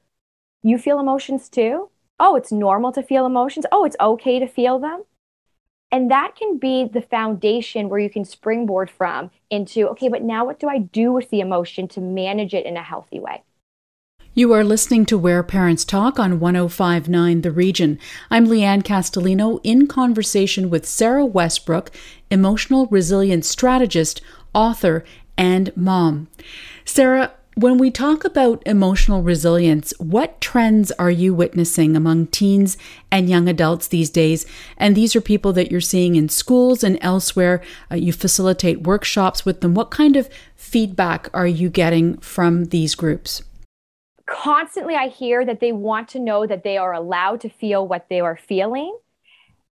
you 0.63 0.77
feel 0.77 1.01
emotions 1.01 1.49
too? 1.49 1.89
Oh, 2.21 2.37
it's 2.37 2.53
normal 2.53 2.93
to 2.93 3.03
feel 3.03 3.25
emotions. 3.25 3.65
Oh, 3.73 3.87
it's 3.87 3.97
okay 3.99 4.39
to 4.39 4.47
feel 4.47 4.79
them. 4.79 5.05
And 5.91 6.11
that 6.11 6.37
can 6.37 6.59
be 6.59 6.85
the 6.85 7.01
foundation 7.01 7.89
where 7.89 8.01
you 8.01 8.11
can 8.11 8.27
springboard 8.27 8.91
from 8.91 9.31
into, 9.49 9.89
okay, 9.89 10.11
but 10.11 10.23
now 10.23 10.45
what 10.45 10.61
do 10.61 10.69
I 10.69 10.79
do 10.79 11.13
with 11.13 11.31
the 11.31 11.41
emotion 11.41 11.89
to 11.89 12.01
manage 12.03 12.53
it 12.53 12.67
in 12.67 12.77
a 12.77 12.83
healthy 12.83 13.21
way? 13.21 13.43
You 14.35 14.55
are 14.55 14.65
listening 14.65 15.05
to 15.07 15.19
Where 15.19 15.43
Parents 15.43 15.85
Talk 15.85 16.19
on 16.19 16.41
1059 16.41 17.43
The 17.43 17.51
Region. 17.51 17.99
I'm 18.31 18.47
Leanne 18.47 18.83
Castellino 18.83 19.61
in 19.63 19.87
conversation 19.87 20.71
with 20.71 20.87
Sarah 20.89 21.27
Westbrook, 21.27 21.91
emotional 22.31 22.87
resilience 22.87 23.47
strategist, 23.47 24.23
author, 24.55 25.05
and 25.37 25.71
mom. 25.77 26.29
Sarah, 26.87 27.33
when 27.57 27.77
we 27.77 27.91
talk 27.91 28.25
about 28.25 28.63
emotional 28.65 29.21
resilience, 29.21 29.93
what 29.99 30.41
trends 30.41 30.91
are 30.93 31.11
you 31.11 31.35
witnessing 31.35 31.95
among 31.95 32.29
teens 32.29 32.79
and 33.11 33.29
young 33.29 33.51
adults 33.51 33.87
these 33.87 34.09
days? 34.09 34.47
And 34.79 34.97
these 34.97 35.15
are 35.15 35.21
people 35.21 35.53
that 35.53 35.71
you're 35.71 35.83
seeing 35.83 36.17
in 36.17 36.31
schools 36.31 36.83
and 36.83 36.97
elsewhere. 37.03 37.61
Uh, 37.91 37.97
you 37.97 38.15
facilitate 38.15 38.85
workshops 38.85 39.45
with 39.45 39.61
them. 39.61 39.75
What 39.75 39.91
kind 39.91 40.17
of 40.17 40.31
feedback 40.57 41.29
are 41.35 41.47
you 41.47 41.69
getting 41.69 42.17
from 42.17 42.65
these 42.67 42.95
groups? 42.95 43.43
Constantly 44.27 44.95
I 44.95 45.09
hear 45.09 45.45
that 45.45 45.61
they 45.61 45.73
want 45.73 46.09
to 46.11 46.19
know 46.19 46.47
that 46.47 46.65
they 46.65 46.77
are 46.77 46.93
allowed 46.93 47.41
to 47.43 47.49
feel 47.49 47.87
what 47.87 48.09
they 48.09 48.21
are 48.21 48.37
feeling 48.37 48.97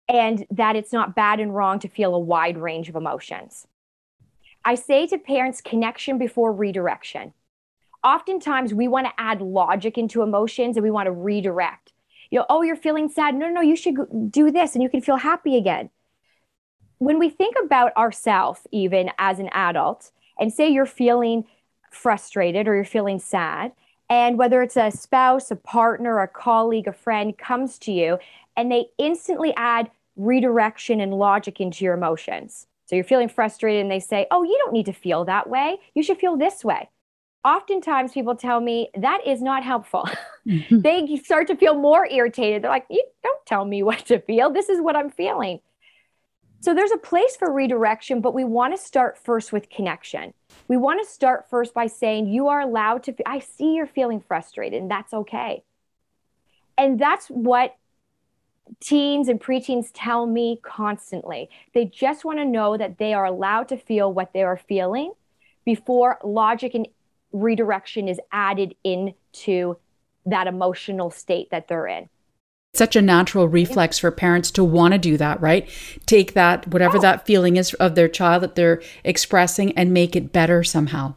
and 0.09 0.47
that 0.51 0.77
it's 0.77 0.93
not 0.93 1.15
bad 1.15 1.41
and 1.41 1.55
wrong 1.55 1.79
to 1.81 1.89
feel 1.89 2.15
a 2.15 2.19
wide 2.19 2.57
range 2.57 2.89
of 2.89 2.97
emotions. 2.97 3.67
I 4.65 4.75
say 4.75 5.07
to 5.09 5.19
parents, 5.19 5.61
connection 5.61 6.19
before 6.19 6.53
redirection. 6.53 7.33
Oftentimes, 8.03 8.75
we 8.75 8.89
want 8.89 9.07
to 9.07 9.13
add 9.19 9.41
logic 9.41 9.99
into 9.99 10.23
emotions 10.23 10.77
and 10.77 10.85
we 10.85 10.91
want 10.91 11.07
to 11.07 11.13
redirect. 11.13 11.93
You 12.31 12.41
know, 12.41 12.47
oh, 12.49 12.63
you're 12.63 12.77
feeling 12.77 13.09
sad. 13.09 13.35
No, 13.35 13.47
no, 13.47 13.55
no, 13.55 13.61
you 13.61 13.77
should 13.77 13.97
do 14.31 14.51
this 14.51 14.75
and 14.75 14.83
you 14.83 14.89
can 14.89 15.01
feel 15.01 15.17
happy 15.17 15.57
again. 15.57 15.91
When 16.99 17.19
we 17.19 17.31
think 17.31 17.57
about 17.63 17.97
ourselves, 17.97 18.61
even 18.73 19.11
as 19.19 19.39
an 19.39 19.49
adult, 19.53 20.11
and 20.39 20.53
say 20.53 20.69
you're 20.69 20.87
feeling 20.87 21.45
frustrated 21.91 22.69
or 22.69 22.75
you're 22.75 22.85
feeling 22.85 23.19
sad, 23.19 23.73
and 24.09 24.39
whether 24.39 24.63
it's 24.63 24.77
a 24.77 24.91
spouse, 24.91 25.51
a 25.51 25.57
partner, 25.57 26.21
a 26.21 26.29
colleague, 26.29 26.87
a 26.87 26.93
friend 26.93 27.37
comes 27.37 27.79
to 27.81 27.93
you 27.93 28.19
and 28.57 28.71
they 28.71 28.87
instantly 28.99 29.53
add 29.57 29.91
redirection 30.17 31.01
and 31.01 31.15
logic 31.15 31.61
into 31.61 31.85
your 31.85 31.95
emotions. 31.95 32.67
So 32.87 32.95
you're 32.95 33.05
feeling 33.05 33.29
frustrated 33.29 33.83
and 33.83 33.91
they 33.91 34.01
say, 34.01 34.27
Oh, 34.31 34.43
you 34.43 34.57
don't 34.65 34.73
need 34.73 34.87
to 34.87 34.93
feel 34.93 35.25
that 35.25 35.49
way. 35.49 35.79
You 35.95 36.03
should 36.03 36.19
feel 36.19 36.37
this 36.37 36.65
way. 36.65 36.89
Oftentimes 37.45 38.13
people 38.13 38.35
tell 38.35 38.61
me 38.61 38.91
that 38.97 39.27
is 39.27 39.43
not 39.43 39.63
helpful. 39.63 40.09
Mm-hmm. 40.47 40.81
they 40.83 41.17
start 41.17 41.49
to 41.49 41.57
feel 41.57 41.75
more 41.75 42.07
irritated. 42.07 42.63
They're 42.63 42.71
like, 42.71 42.87
You 42.89 43.05
don't 43.23 43.45
tell 43.47 43.65
me 43.65 43.83
what 43.83 44.07
to 44.07 44.21
feel. 44.21 44.51
This 44.51 44.69
is 44.69 44.81
what 44.81 44.97
I'm 44.97 45.11
feeling. 45.11 45.61
So 46.61 46.75
there's 46.75 46.91
a 46.91 46.99
place 46.99 47.37
for 47.37 47.53
redirection, 47.53 48.21
but 48.21 48.35
we 48.35 48.45
want 48.45 48.77
to 48.77 48.83
start 48.83 49.19
first 49.19 49.53
with 49.53 49.71
connection. 49.71 50.35
We 50.69 50.77
want 50.77 51.05
to 51.05 51.11
start 51.11 51.49
first 51.49 51.75
by 51.75 51.87
saying, 51.87 52.29
You 52.29 52.49
are 52.49 52.61
allowed 52.61 53.05
to, 53.05 53.15
I 53.27 53.39
see 53.39 53.75
you're 53.75 53.87
feeling 53.87 54.21
frustrated, 54.21 54.81
and 54.81 54.91
that's 54.91 55.13
okay. 55.13 55.63
And 56.79 56.99
that's 56.99 57.29
what 57.29 57.77
teens 58.81 59.29
and 59.29 59.41
preteens 59.41 59.91
tell 59.95 60.27
me 60.27 60.61
constantly. 60.63 61.49
They 61.73 61.85
just 61.85 62.25
want 62.25 62.39
to 62.39 62.45
know 62.45 62.77
that 62.77 62.99
they 62.99 63.15
are 63.15 63.25
allowed 63.25 63.69
to 63.69 63.77
feel 63.77 64.13
what 64.13 64.33
they 64.33 64.43
are 64.43 64.57
feeling 64.57 65.13
before 65.65 66.19
logic 66.25 66.75
and 66.75 66.89
redirection 67.33 68.09
is 68.09 68.21
added 68.33 68.75
into 68.83 69.77
that 70.25 70.47
emotional 70.47 71.11
state 71.11 71.51
that 71.51 71.69
they're 71.69 71.87
in 71.87 72.09
such 72.77 72.97
a 72.97 73.03
natural 73.03 73.49
reflex 73.49 73.99
for 73.99 74.11
parents 74.11 74.51
to 74.53 74.65
want 74.65 74.93
to 74.93 74.99
do 74.99 75.17
that, 75.17 75.41
right? 75.41 75.69
Take 76.07 76.35
that, 76.35 76.69
whatever 76.69 76.99
that 76.99 77.27
feeling 77.27 77.57
is 77.57 77.75
of 77.75 77.95
their 77.95 78.09
child 78.09 78.43
that 78.43 78.55
they're 78.55 78.83
expressing, 79.05 79.77
and 79.77 79.93
make 79.93 80.15
it 80.15 80.33
better 80.33 80.63
somehow. 80.63 81.15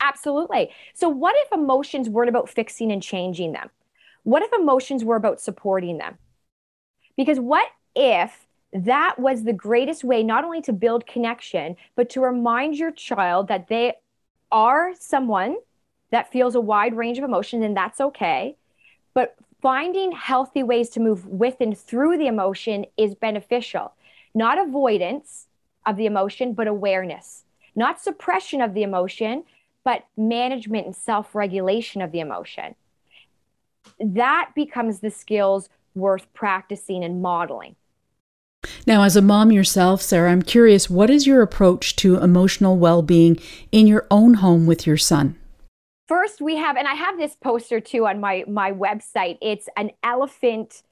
Absolutely. 0.00 0.70
So, 0.94 1.08
what 1.08 1.34
if 1.38 1.52
emotions 1.52 2.08
weren't 2.08 2.28
about 2.28 2.48
fixing 2.48 2.90
and 2.90 3.02
changing 3.02 3.52
them? 3.52 3.70
What 4.22 4.42
if 4.42 4.52
emotions 4.52 5.04
were 5.04 5.16
about 5.16 5.40
supporting 5.40 5.98
them? 5.98 6.18
Because 7.16 7.38
what 7.38 7.68
if 7.94 8.46
that 8.72 9.18
was 9.18 9.44
the 9.44 9.52
greatest 9.52 10.04
way 10.04 10.22
not 10.22 10.44
only 10.44 10.62
to 10.62 10.72
build 10.72 11.06
connection, 11.06 11.76
but 11.96 12.08
to 12.10 12.20
remind 12.20 12.76
your 12.76 12.92
child 12.92 13.48
that 13.48 13.68
they 13.68 13.94
are 14.52 14.92
someone 14.98 15.56
that 16.10 16.32
feels 16.32 16.54
a 16.54 16.60
wide 16.60 16.96
range 16.96 17.18
of 17.18 17.24
emotions 17.24 17.64
and 17.64 17.76
that's 17.76 18.00
okay. 18.00 18.56
But 19.14 19.36
finding 19.60 20.12
healthy 20.12 20.62
ways 20.62 20.88
to 20.90 21.00
move 21.00 21.26
with 21.26 21.60
and 21.60 21.76
through 21.76 22.18
the 22.18 22.26
emotion 22.26 22.86
is 22.96 23.14
beneficial. 23.14 23.92
Not 24.34 24.58
avoidance 24.58 25.46
of 25.86 25.96
the 25.96 26.06
emotion, 26.06 26.52
but 26.52 26.66
awareness. 26.66 27.44
Not 27.74 28.00
suppression 28.00 28.60
of 28.60 28.74
the 28.74 28.82
emotion, 28.82 29.44
but 29.84 30.04
management 30.16 30.86
and 30.86 30.96
self 30.96 31.34
regulation 31.34 32.02
of 32.02 32.12
the 32.12 32.20
emotion. 32.20 32.74
That 33.98 34.52
becomes 34.54 35.00
the 35.00 35.10
skills 35.10 35.68
worth 35.94 36.32
practicing 36.32 37.02
and 37.02 37.22
modeling. 37.22 37.76
Now, 38.86 39.02
as 39.02 39.16
a 39.16 39.22
mom 39.22 39.52
yourself, 39.52 40.02
Sarah, 40.02 40.30
I'm 40.30 40.42
curious 40.42 40.90
what 40.90 41.10
is 41.10 41.26
your 41.26 41.42
approach 41.42 41.96
to 41.96 42.16
emotional 42.16 42.76
well 42.76 43.02
being 43.02 43.38
in 43.72 43.86
your 43.86 44.06
own 44.10 44.34
home 44.34 44.66
with 44.66 44.86
your 44.86 44.96
son? 44.96 45.39
First, 46.10 46.40
we 46.40 46.56
have, 46.56 46.76
and 46.76 46.88
I 46.88 46.94
have 46.94 47.18
this 47.18 47.36
poster 47.36 47.78
too 47.78 48.04
on 48.04 48.18
my, 48.18 48.42
my 48.48 48.72
website. 48.72 49.38
It's 49.40 49.68
an 49.76 49.92
elephant 50.02 50.82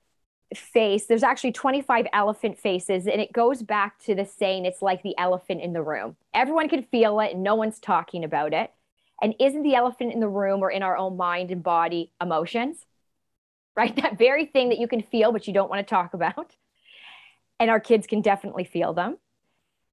face. 0.55 1.07
There's 1.07 1.25
actually 1.25 1.51
25 1.51 2.07
elephant 2.13 2.57
faces, 2.57 3.09
and 3.09 3.21
it 3.21 3.33
goes 3.33 3.65
back 3.65 3.99
to 4.05 4.15
the 4.15 4.25
saying 4.25 4.65
it's 4.65 4.81
like 4.81 5.03
the 5.03 5.19
elephant 5.19 5.61
in 5.61 5.73
the 5.73 5.83
room. 5.83 6.15
Everyone 6.33 6.69
can 6.69 6.85
feel 6.85 7.19
it, 7.19 7.33
and 7.33 7.43
no 7.43 7.57
one's 7.57 7.81
talking 7.81 8.23
about 8.23 8.53
it. 8.53 8.71
And 9.21 9.35
isn't 9.41 9.65
the 9.65 9.75
elephant 9.75 10.13
in 10.13 10.21
the 10.21 10.29
room 10.29 10.63
or 10.63 10.71
in 10.71 10.85
our 10.85 10.97
own 10.97 11.17
mind 11.17 11.51
and 11.51 11.65
body 11.65 12.13
emotions? 12.23 12.87
Right? 13.77 13.97
That 14.01 14.19
very 14.19 14.47
thing 14.47 14.69
that 14.69 14.79
you 14.79 14.87
can 14.87 15.03
feel, 15.03 15.33
but 15.33 15.49
you 15.49 15.53
don't 15.53 15.69
want 15.69 15.85
to 15.85 15.91
talk 15.91 16.15
about 16.15 16.55
and 17.59 17.71
our 17.71 17.81
kids 17.81 18.07
can 18.07 18.21
definitely 18.21 18.63
feel 18.63 18.93
them. 18.93 19.19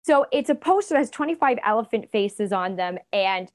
So 0.03 0.27
it's 0.31 0.51
a 0.51 0.55
poster 0.55 0.93
that 0.93 0.99
has 0.99 1.09
25 1.09 1.57
elephant 1.63 2.11
faces 2.11 2.53
on 2.53 2.75
them, 2.75 2.99
and 3.11 3.51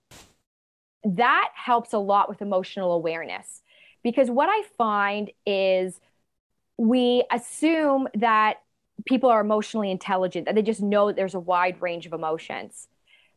that 1.04 1.50
helps 1.54 1.92
a 1.92 1.98
lot 1.98 2.28
with 2.28 2.42
emotional 2.42 2.92
awareness. 2.92 3.62
Because 4.02 4.30
what 4.30 4.48
I 4.50 4.62
find 4.78 5.30
is 5.46 6.00
we 6.78 7.24
assume 7.30 8.08
that 8.14 8.62
people 9.04 9.28
are 9.30 9.40
emotionally 9.40 9.90
intelligent, 9.90 10.46
that 10.46 10.54
they 10.54 10.62
just 10.62 10.82
know 10.82 11.12
there's 11.12 11.34
a 11.34 11.40
wide 11.40 11.80
range 11.80 12.06
of 12.06 12.12
emotions. 12.12 12.88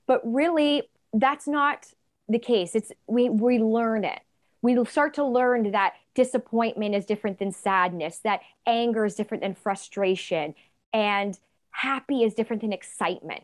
But 0.08 0.22
really, 0.24 0.84
that's 1.14 1.48
not 1.48 1.88
the 2.28 2.40
case. 2.40 2.76
It's 2.76 2.92
we 3.08 3.30
we 3.30 3.60
learn 3.60 4.06
it. 4.06 4.20
We 4.62 4.84
start 4.86 5.14
to 5.16 5.26
learn 5.26 5.72
that 5.72 5.94
disappointment 6.16 6.96
is 6.96 7.06
different 7.06 7.40
than 7.40 7.52
sadness, 7.52 8.20
that 8.20 8.42
anger 8.66 9.06
is 9.06 9.16
different 9.16 9.44
than 9.44 9.56
frustration, 9.56 10.56
and 10.94 11.38
happy 11.72 12.24
is 12.24 12.34
different 12.34 12.62
than 12.62 12.72
excitement. 12.72 13.44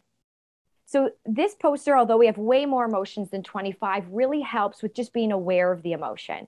So, 0.89 1.11
this 1.23 1.53
poster, 1.53 1.95
although 1.95 2.17
we 2.17 2.25
have 2.25 2.39
way 2.39 2.65
more 2.65 2.83
emotions 2.83 3.29
than 3.29 3.43
25, 3.43 4.07
really 4.09 4.41
helps 4.41 4.81
with 4.81 4.95
just 4.95 5.13
being 5.13 5.31
aware 5.31 5.71
of 5.71 5.83
the 5.83 5.91
emotion. 5.91 6.47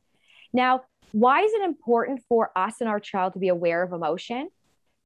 Now, 0.51 0.81
why 1.11 1.41
is 1.41 1.53
it 1.53 1.61
important 1.61 2.23
for 2.27 2.49
us 2.55 2.81
and 2.81 2.89
our 2.89 2.99
child 2.99 3.33
to 3.33 3.39
be 3.39 3.49
aware 3.49 3.83
of 3.83 3.93
emotion? 3.93 4.49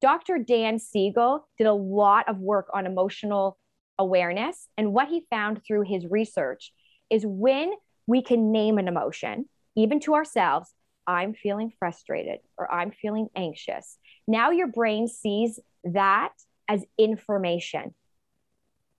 Dr. 0.00 0.38
Dan 0.38 0.78
Siegel 0.78 1.46
did 1.58 1.66
a 1.66 1.74
lot 1.74 2.30
of 2.30 2.38
work 2.38 2.68
on 2.72 2.86
emotional 2.86 3.58
awareness. 3.98 4.68
And 4.78 4.94
what 4.94 5.08
he 5.08 5.26
found 5.28 5.62
through 5.62 5.82
his 5.82 6.06
research 6.06 6.72
is 7.10 7.26
when 7.26 7.72
we 8.06 8.22
can 8.22 8.52
name 8.52 8.78
an 8.78 8.88
emotion, 8.88 9.50
even 9.76 10.00
to 10.00 10.14
ourselves, 10.14 10.72
I'm 11.06 11.34
feeling 11.34 11.74
frustrated 11.78 12.38
or 12.56 12.72
I'm 12.72 12.90
feeling 12.90 13.28
anxious. 13.36 13.98
Now 14.26 14.50
your 14.50 14.68
brain 14.68 15.08
sees 15.08 15.60
that 15.84 16.32
as 16.68 16.86
information 16.96 17.94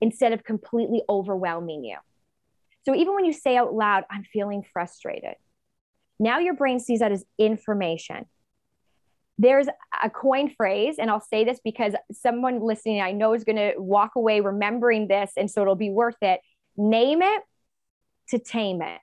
instead 0.02 0.34
of 0.34 0.44
completely 0.44 1.02
overwhelming 1.10 1.84
you. 1.84 1.98
So 2.86 2.96
even 2.96 3.16
when 3.16 3.26
you 3.26 3.34
say 3.34 3.58
out 3.58 3.74
loud, 3.74 4.06
I'm 4.10 4.24
feeling 4.24 4.64
frustrated, 4.72 5.36
now 6.20 6.40
your 6.40 6.54
brain 6.54 6.80
sees 6.80 7.00
that 7.00 7.12
as 7.12 7.26
information. 7.38 8.26
There's 9.38 9.68
a 10.02 10.10
coin 10.10 10.50
phrase, 10.50 10.96
and 10.98 11.12
I'll 11.12 11.22
say 11.22 11.44
this 11.44 11.60
because 11.64 11.94
someone 12.12 12.60
listening 12.60 13.02
I 13.02 13.12
know 13.12 13.34
is 13.34 13.44
going 13.44 13.58
to 13.58 13.74
walk 13.78 14.16
away 14.16 14.42
remembering 14.42 15.08
this, 15.08 15.32
and 15.38 15.52
so 15.52 15.62
it'll 15.62 15.76
be 15.76 15.92
worth 15.92 16.18
it. 16.22 16.42
Name 16.76 17.22
it 17.22 17.44
to 18.30 18.40
tame 18.40 18.82
it. 18.82 19.00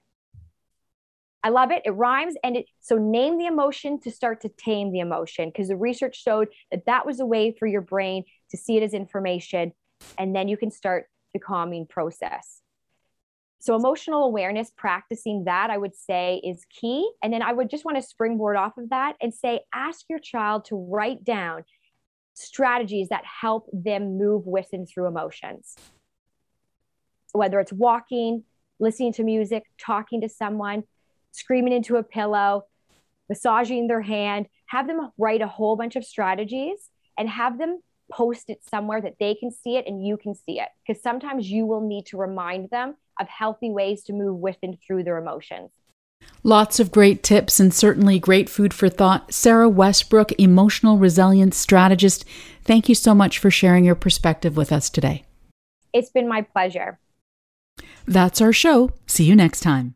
I 1.44 1.50
love 1.50 1.70
it. 1.70 1.82
It 1.84 1.90
rhymes. 1.90 2.34
And 2.42 2.56
it, 2.56 2.66
so 2.80 2.96
name 2.96 3.36
the 3.36 3.46
emotion 3.46 4.00
to 4.00 4.10
start 4.10 4.40
to 4.40 4.48
tame 4.48 4.90
the 4.90 5.00
emotion 5.00 5.50
because 5.50 5.68
the 5.68 5.76
research 5.76 6.20
showed 6.20 6.48
that 6.70 6.86
that 6.86 7.04
was 7.04 7.20
a 7.20 7.26
way 7.26 7.54
for 7.56 7.66
your 7.66 7.82
brain 7.82 8.24
to 8.50 8.56
see 8.56 8.78
it 8.78 8.82
as 8.82 8.94
information. 8.94 9.72
And 10.18 10.34
then 10.34 10.48
you 10.48 10.56
can 10.56 10.70
start 10.70 11.08
the 11.32 11.38
calming 11.38 11.86
process. 11.86 12.60
So 13.58 13.74
emotional 13.74 14.24
awareness, 14.24 14.70
practicing 14.76 15.44
that, 15.44 15.70
I 15.70 15.78
would 15.78 15.96
say 15.96 16.40
is 16.44 16.66
key. 16.68 17.10
And 17.22 17.32
then 17.32 17.40
I 17.40 17.52
would 17.52 17.70
just 17.70 17.84
want 17.84 17.96
to 17.96 18.02
springboard 18.02 18.56
off 18.56 18.76
of 18.76 18.90
that 18.90 19.16
and 19.22 19.32
say, 19.32 19.60
ask 19.72 20.04
your 20.08 20.18
child 20.18 20.66
to 20.66 20.76
write 20.76 21.24
down 21.24 21.64
strategies 22.34 23.08
that 23.08 23.24
help 23.24 23.68
them 23.72 24.18
move 24.18 24.46
with 24.46 24.68
and 24.72 24.86
through 24.88 25.06
emotions. 25.06 25.76
Whether 27.32 27.58
it's 27.58 27.72
walking, 27.72 28.44
listening 28.78 29.14
to 29.14 29.22
music, 29.22 29.64
talking 29.78 30.20
to 30.20 30.28
someone, 30.28 30.84
screaming 31.30 31.72
into 31.72 31.96
a 31.96 32.02
pillow, 32.02 32.66
massaging 33.28 33.88
their 33.88 34.02
hand, 34.02 34.46
have 34.66 34.86
them 34.86 35.10
write 35.16 35.40
a 35.40 35.48
whole 35.48 35.76
bunch 35.76 35.96
of 35.96 36.04
strategies 36.04 36.90
and 37.16 37.28
have 37.28 37.58
them 37.58 37.80
post 38.16 38.50
it 38.50 38.62
somewhere 38.68 39.00
that 39.00 39.16
they 39.18 39.34
can 39.34 39.50
see 39.50 39.76
it 39.76 39.86
and 39.86 40.06
you 40.06 40.16
can 40.16 40.34
see 40.34 40.60
it. 40.60 40.68
Because 40.86 41.02
sometimes 41.02 41.50
you 41.50 41.66
will 41.66 41.80
need 41.80 42.06
to 42.06 42.16
remind 42.16 42.70
them 42.70 42.96
of 43.20 43.28
healthy 43.28 43.70
ways 43.70 44.02
to 44.04 44.12
move 44.12 44.38
with 44.38 44.56
and 44.62 44.78
through 44.80 45.04
their 45.04 45.18
emotions. 45.18 45.70
Lots 46.42 46.80
of 46.80 46.90
great 46.90 47.22
tips 47.22 47.60
and 47.60 47.72
certainly 47.72 48.18
great 48.18 48.48
food 48.48 48.72
for 48.72 48.88
thought. 48.88 49.32
Sarah 49.32 49.68
Westbrook, 49.68 50.32
emotional 50.32 50.98
resilience 50.98 51.56
strategist, 51.56 52.24
thank 52.62 52.88
you 52.88 52.94
so 52.94 53.14
much 53.14 53.38
for 53.38 53.50
sharing 53.50 53.84
your 53.84 53.94
perspective 53.94 54.56
with 54.56 54.72
us 54.72 54.88
today. 54.88 55.24
It's 55.92 56.10
been 56.10 56.28
my 56.28 56.42
pleasure. 56.42 56.98
That's 58.06 58.40
our 58.40 58.52
show. 58.52 58.92
See 59.06 59.24
you 59.24 59.34
next 59.34 59.60
time. 59.60 59.94